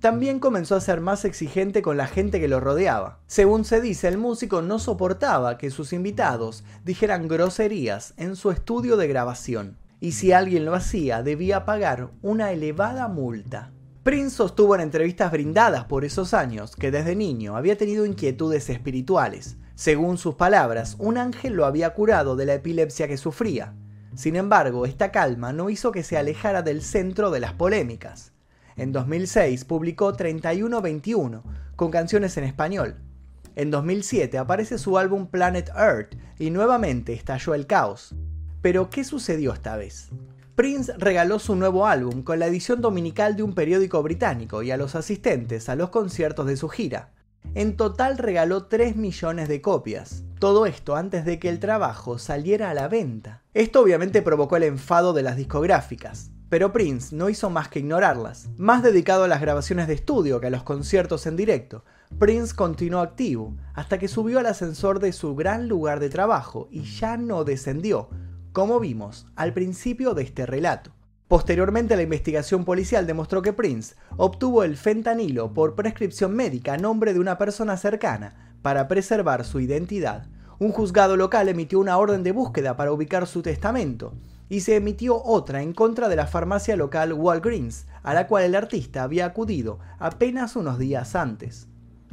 También 0.00 0.40
comenzó 0.40 0.76
a 0.76 0.80
ser 0.80 1.02
más 1.02 1.26
exigente 1.26 1.82
con 1.82 1.98
la 1.98 2.06
gente 2.06 2.40
que 2.40 2.48
lo 2.48 2.58
rodeaba. 2.58 3.18
Según 3.26 3.66
se 3.66 3.82
dice, 3.82 4.08
el 4.08 4.16
músico 4.16 4.62
no 4.62 4.78
soportaba 4.78 5.58
que 5.58 5.70
sus 5.70 5.92
invitados 5.92 6.64
dijeran 6.84 7.28
groserías 7.28 8.14
en 8.16 8.34
su 8.34 8.50
estudio 8.50 8.96
de 8.96 9.08
grabación, 9.08 9.76
y 10.00 10.12
si 10.12 10.32
alguien 10.32 10.64
lo 10.64 10.74
hacía 10.74 11.22
debía 11.22 11.66
pagar 11.66 12.10
una 12.22 12.50
elevada 12.50 13.08
multa. 13.08 13.72
Prince 14.02 14.36
sostuvo 14.36 14.74
en 14.74 14.80
entrevistas 14.80 15.30
brindadas 15.30 15.84
por 15.84 16.06
esos 16.06 16.32
años 16.32 16.74
que 16.74 16.90
desde 16.90 17.14
niño 17.14 17.54
había 17.54 17.76
tenido 17.76 18.06
inquietudes 18.06 18.70
espirituales. 18.70 19.58
Según 19.80 20.18
sus 20.18 20.34
palabras, 20.34 20.96
un 20.98 21.16
ángel 21.16 21.54
lo 21.54 21.64
había 21.64 21.94
curado 21.94 22.36
de 22.36 22.44
la 22.44 22.52
epilepsia 22.52 23.08
que 23.08 23.16
sufría. 23.16 23.72
Sin 24.14 24.36
embargo, 24.36 24.84
esta 24.84 25.10
calma 25.10 25.54
no 25.54 25.70
hizo 25.70 25.90
que 25.90 26.02
se 26.02 26.18
alejara 26.18 26.60
del 26.60 26.82
centro 26.82 27.30
de 27.30 27.40
las 27.40 27.54
polémicas. 27.54 28.32
En 28.76 28.92
2006 28.92 29.64
publicó 29.64 30.12
3121, 30.12 31.42
con 31.76 31.90
canciones 31.90 32.36
en 32.36 32.44
español. 32.44 32.96
En 33.56 33.70
2007 33.70 34.36
aparece 34.36 34.76
su 34.76 34.98
álbum 34.98 35.28
Planet 35.28 35.70
Earth 35.74 36.14
y 36.38 36.50
nuevamente 36.50 37.14
estalló 37.14 37.54
el 37.54 37.66
caos. 37.66 38.14
Pero, 38.60 38.90
¿qué 38.90 39.02
sucedió 39.02 39.54
esta 39.54 39.78
vez? 39.78 40.10
Prince 40.56 40.92
regaló 40.98 41.38
su 41.38 41.56
nuevo 41.56 41.86
álbum 41.86 42.22
con 42.22 42.38
la 42.38 42.48
edición 42.48 42.82
dominical 42.82 43.34
de 43.34 43.44
un 43.44 43.54
periódico 43.54 44.02
británico 44.02 44.62
y 44.62 44.72
a 44.72 44.76
los 44.76 44.94
asistentes 44.94 45.70
a 45.70 45.74
los 45.74 45.88
conciertos 45.88 46.44
de 46.44 46.58
su 46.58 46.68
gira. 46.68 47.12
En 47.54 47.76
total 47.76 48.18
regaló 48.18 48.64
3 48.64 48.96
millones 48.96 49.48
de 49.48 49.60
copias. 49.60 50.22
Todo 50.38 50.66
esto 50.66 50.96
antes 50.96 51.24
de 51.24 51.38
que 51.38 51.48
el 51.48 51.58
trabajo 51.58 52.18
saliera 52.18 52.70
a 52.70 52.74
la 52.74 52.88
venta. 52.88 53.42
Esto 53.54 53.80
obviamente 53.80 54.22
provocó 54.22 54.56
el 54.56 54.62
enfado 54.62 55.12
de 55.12 55.22
las 55.22 55.36
discográficas. 55.36 56.30
Pero 56.48 56.72
Prince 56.72 57.14
no 57.14 57.28
hizo 57.28 57.50
más 57.50 57.68
que 57.68 57.78
ignorarlas. 57.78 58.48
Más 58.56 58.82
dedicado 58.82 59.24
a 59.24 59.28
las 59.28 59.40
grabaciones 59.40 59.86
de 59.86 59.94
estudio 59.94 60.40
que 60.40 60.48
a 60.48 60.50
los 60.50 60.62
conciertos 60.62 61.26
en 61.26 61.36
directo, 61.36 61.84
Prince 62.18 62.54
continuó 62.54 63.00
activo 63.00 63.54
hasta 63.74 63.98
que 63.98 64.08
subió 64.08 64.40
al 64.40 64.46
ascensor 64.46 64.98
de 64.98 65.12
su 65.12 65.36
gran 65.36 65.68
lugar 65.68 66.00
de 66.00 66.10
trabajo 66.10 66.68
y 66.70 66.82
ya 66.82 67.16
no 67.16 67.44
descendió, 67.44 68.08
como 68.52 68.80
vimos 68.80 69.26
al 69.36 69.52
principio 69.52 70.14
de 70.14 70.24
este 70.24 70.44
relato. 70.44 70.92
Posteriormente, 71.30 71.94
la 71.94 72.02
investigación 72.02 72.64
policial 72.64 73.06
demostró 73.06 73.40
que 73.40 73.52
Prince 73.52 73.94
obtuvo 74.16 74.64
el 74.64 74.76
fentanilo 74.76 75.54
por 75.54 75.76
prescripción 75.76 76.34
médica 76.34 76.74
a 76.74 76.76
nombre 76.76 77.14
de 77.14 77.20
una 77.20 77.38
persona 77.38 77.76
cercana 77.76 78.56
para 78.62 78.88
preservar 78.88 79.44
su 79.44 79.60
identidad. 79.60 80.26
Un 80.58 80.72
juzgado 80.72 81.16
local 81.16 81.48
emitió 81.48 81.78
una 81.78 81.98
orden 81.98 82.24
de 82.24 82.32
búsqueda 82.32 82.76
para 82.76 82.90
ubicar 82.90 83.28
su 83.28 83.42
testamento 83.42 84.12
y 84.48 84.62
se 84.62 84.74
emitió 84.74 85.22
otra 85.22 85.62
en 85.62 85.72
contra 85.72 86.08
de 86.08 86.16
la 86.16 86.26
farmacia 86.26 86.74
local 86.74 87.12
Walgreens, 87.12 87.86
a 88.02 88.12
la 88.12 88.26
cual 88.26 88.42
el 88.42 88.56
artista 88.56 89.04
había 89.04 89.26
acudido 89.26 89.78
apenas 90.00 90.56
unos 90.56 90.80
días 90.80 91.14
antes. 91.14 91.68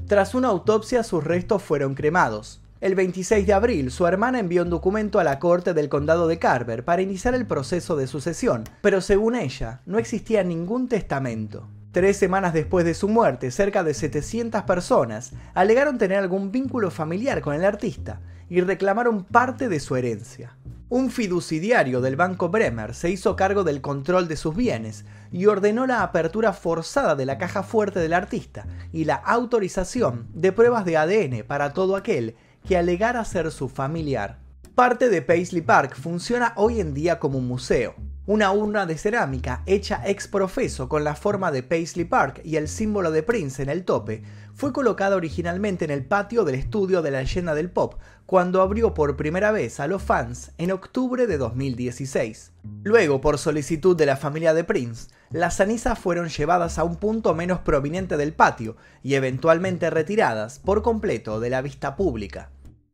Tras 0.05 0.35
una 0.35 0.49
autopsia 0.49 1.01
sus 1.01 1.23
restos 1.23 1.63
fueron 1.63 1.95
cremados. 1.95 2.61
El 2.79 2.93
26 2.93 3.47
de 3.47 3.53
abril, 3.53 3.89
su 3.89 4.05
hermana 4.05 4.39
envió 4.39 4.61
un 4.61 4.69
documento 4.69 5.17
a 5.17 5.23
la 5.23 5.39
corte 5.39 5.73
del 5.73 5.89
condado 5.89 6.27
de 6.27 6.37
Carver 6.37 6.85
para 6.85 7.01
iniciar 7.01 7.33
el 7.33 7.47
proceso 7.47 7.95
de 7.95 8.05
sucesión, 8.05 8.65
pero 8.81 9.01
según 9.01 9.33
ella, 9.33 9.81
no 9.87 9.97
existía 9.97 10.43
ningún 10.43 10.87
testamento. 10.87 11.67
Tres 11.91 12.17
semanas 12.17 12.53
después 12.53 12.85
de 12.85 12.93
su 12.93 13.07
muerte, 13.07 13.49
cerca 13.49 13.83
de 13.83 13.95
700 13.95 14.61
personas 14.61 15.31
alegaron 15.55 15.97
tener 15.97 16.19
algún 16.19 16.51
vínculo 16.51 16.91
familiar 16.91 17.41
con 17.41 17.55
el 17.55 17.65
artista 17.65 18.21
y 18.47 18.61
reclamaron 18.61 19.23
parte 19.23 19.69
de 19.69 19.79
su 19.79 19.95
herencia. 19.95 20.55
Un 20.89 21.09
fiduciario 21.09 21.99
del 21.99 22.15
Banco 22.15 22.49
Bremer 22.49 22.93
se 22.93 23.09
hizo 23.09 23.35
cargo 23.35 23.63
del 23.63 23.81
control 23.81 24.27
de 24.27 24.37
sus 24.37 24.55
bienes 24.55 25.03
y 25.31 25.47
ordenó 25.47 25.87
la 25.87 26.03
apertura 26.03 26.53
forzada 26.53 27.15
de 27.15 27.25
la 27.25 27.39
caja 27.39 27.63
fuerte 27.63 27.99
del 27.99 28.13
artista 28.13 28.67
y 28.93 29.05
la 29.05 29.15
autorización 29.15 30.27
de 30.33 30.51
pruebas 30.51 30.85
de 30.85 30.95
ADN 30.95 31.43
para 31.45 31.73
todo 31.73 31.95
aquel 31.95 32.35
que 32.67 32.77
alegara 32.77 33.23
ser 33.23 33.49
su 33.51 33.69
familiar. 33.69 34.39
Parte 34.75 35.09
de 35.09 35.21
Paisley 35.21 35.61
Park 35.61 35.95
funciona 35.95 36.53
hoy 36.57 36.81
en 36.81 36.93
día 36.93 37.17
como 37.17 37.39
un 37.39 37.47
museo. 37.47 37.95
Una 38.25 38.51
urna 38.51 38.85
de 38.85 38.97
cerámica 38.97 39.63
hecha 39.65 40.01
ex 40.05 40.27
profeso 40.27 40.89
con 40.89 41.05
la 41.05 41.15
forma 41.15 41.49
de 41.49 41.63
Paisley 41.63 42.03
Park 42.03 42.41
y 42.43 42.57
el 42.57 42.67
símbolo 42.67 43.11
de 43.11 43.23
Prince 43.23 43.63
en 43.63 43.69
el 43.69 43.85
tope 43.85 44.21
fue 44.53 44.73
colocada 44.73 45.15
originalmente 45.15 45.85
en 45.85 45.91
el 45.91 46.05
patio 46.05 46.43
del 46.43 46.55
estudio 46.55 47.01
de 47.01 47.11
la 47.11 47.21
leyenda 47.21 47.55
del 47.55 47.71
pop 47.71 47.95
cuando 48.25 48.61
abrió 48.61 48.93
por 48.93 49.15
primera 49.15 49.51
vez 49.51 49.79
a 49.79 49.87
los 49.87 50.03
fans 50.03 50.51
en 50.57 50.71
octubre 50.71 51.25
de 51.25 51.37
2016. 51.37 52.51
Luego, 52.83 53.21
por 53.21 53.37
solicitud 53.37 53.95
de 53.95 54.05
la 54.05 54.17
familia 54.17 54.53
de 54.53 54.65
Prince, 54.65 55.09
las 55.31 55.55
cenizas 55.55 55.97
fueron 55.97 56.27
llevadas 56.27 56.77
a 56.77 56.83
un 56.83 56.97
punto 56.97 57.33
menos 57.33 57.59
proveniente 57.59 58.17
del 58.17 58.33
patio 58.33 58.75
y 59.03 59.13
eventualmente 59.13 59.89
retiradas 59.89 60.59
por 60.59 60.81
completo 60.81 61.39
de 61.39 61.49
la 61.49 61.61
vista 61.61 61.95
pública. 61.95 62.49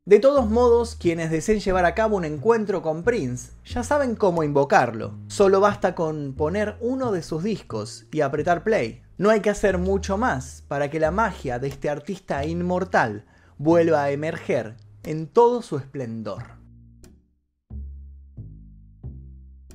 De 0.05 0.19
todos 0.19 0.49
modos, 0.49 0.97
quienes 0.97 1.31
deseen 1.31 1.61
llevar 1.61 1.85
a 1.85 1.95
cabo 1.95 2.17
un 2.17 2.25
encuentro 2.25 2.81
con 2.81 3.03
Prince 3.03 3.53
ya 3.63 3.83
saben 3.83 4.17
cómo 4.17 4.43
invocarlo. 4.43 5.17
Solo 5.27 5.61
basta 5.61 5.95
con 5.95 6.33
poner 6.33 6.75
uno 6.81 7.13
de 7.13 7.23
sus 7.23 7.41
discos 7.41 8.05
y 8.11 8.19
apretar 8.19 8.65
play. 8.65 9.01
No 9.17 9.29
hay 9.29 9.39
que 9.39 9.49
hacer 9.49 9.77
mucho 9.77 10.17
más 10.17 10.65
para 10.67 10.89
que 10.89 10.99
la 10.99 11.11
magia 11.11 11.57
de 11.57 11.69
este 11.69 11.89
artista 11.89 12.45
inmortal 12.45 13.23
vuelva 13.57 14.03
a 14.03 14.11
emerger 14.11 14.75
en 15.03 15.27
todo 15.27 15.61
su 15.61 15.77
esplendor. 15.77 16.57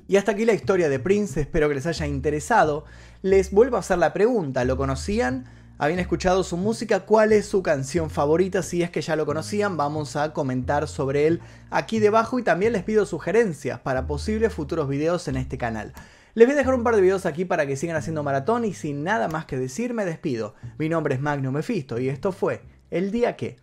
Y 0.07 0.17
hasta 0.17 0.33
aquí 0.33 0.45
la 0.45 0.53
historia 0.53 0.89
de 0.89 0.99
Prince, 0.99 1.41
espero 1.41 1.69
que 1.69 1.75
les 1.75 1.87
haya 1.87 2.05
interesado. 2.05 2.85
Les 3.23 3.49
vuelvo 3.49 3.77
a 3.77 3.79
hacer 3.79 3.97
la 3.97 4.13
pregunta, 4.13 4.63
¿lo 4.63 4.77
conocían? 4.77 5.45
¿Habían 5.81 5.99
escuchado 5.99 6.43
su 6.43 6.57
música? 6.57 7.05
¿Cuál 7.05 7.31
es 7.31 7.45
su 7.45 7.63
canción 7.63 8.09
favorita? 8.09 8.63
Si 8.63 8.83
es 8.83 8.89
que 8.89 8.99
ya 8.99 9.15
lo 9.15 9.25
conocían, 9.25 9.77
vamos 9.77 10.17
a 10.17 10.33
comentar 10.33 10.89
sobre 10.89 11.25
él 11.25 11.39
aquí 11.69 11.99
debajo 11.99 12.37
y 12.37 12.43
también 12.43 12.73
les 12.73 12.83
pido 12.83 13.05
sugerencias 13.05 13.79
para 13.79 14.05
posibles 14.05 14.53
futuros 14.53 14.89
videos 14.89 15.29
en 15.29 15.37
este 15.37 15.57
canal. 15.57 15.93
Les 16.33 16.45
voy 16.45 16.55
a 16.55 16.57
dejar 16.57 16.73
un 16.73 16.83
par 16.83 16.97
de 16.97 17.01
videos 17.01 17.25
aquí 17.25 17.45
para 17.45 17.65
que 17.65 17.77
sigan 17.77 17.95
haciendo 17.95 18.23
maratón 18.23 18.65
y 18.65 18.73
sin 18.73 19.05
nada 19.05 19.29
más 19.29 19.45
que 19.45 19.57
decir 19.57 19.93
me 19.93 20.03
despido. 20.03 20.53
Mi 20.77 20.89
nombre 20.89 21.15
es 21.15 21.21
Magnum 21.21 21.53
Mephisto 21.53 21.97
y 21.97 22.09
esto 22.09 22.33
fue 22.33 22.61
El 22.91 23.11
Día 23.11 23.37
Que. 23.37 23.55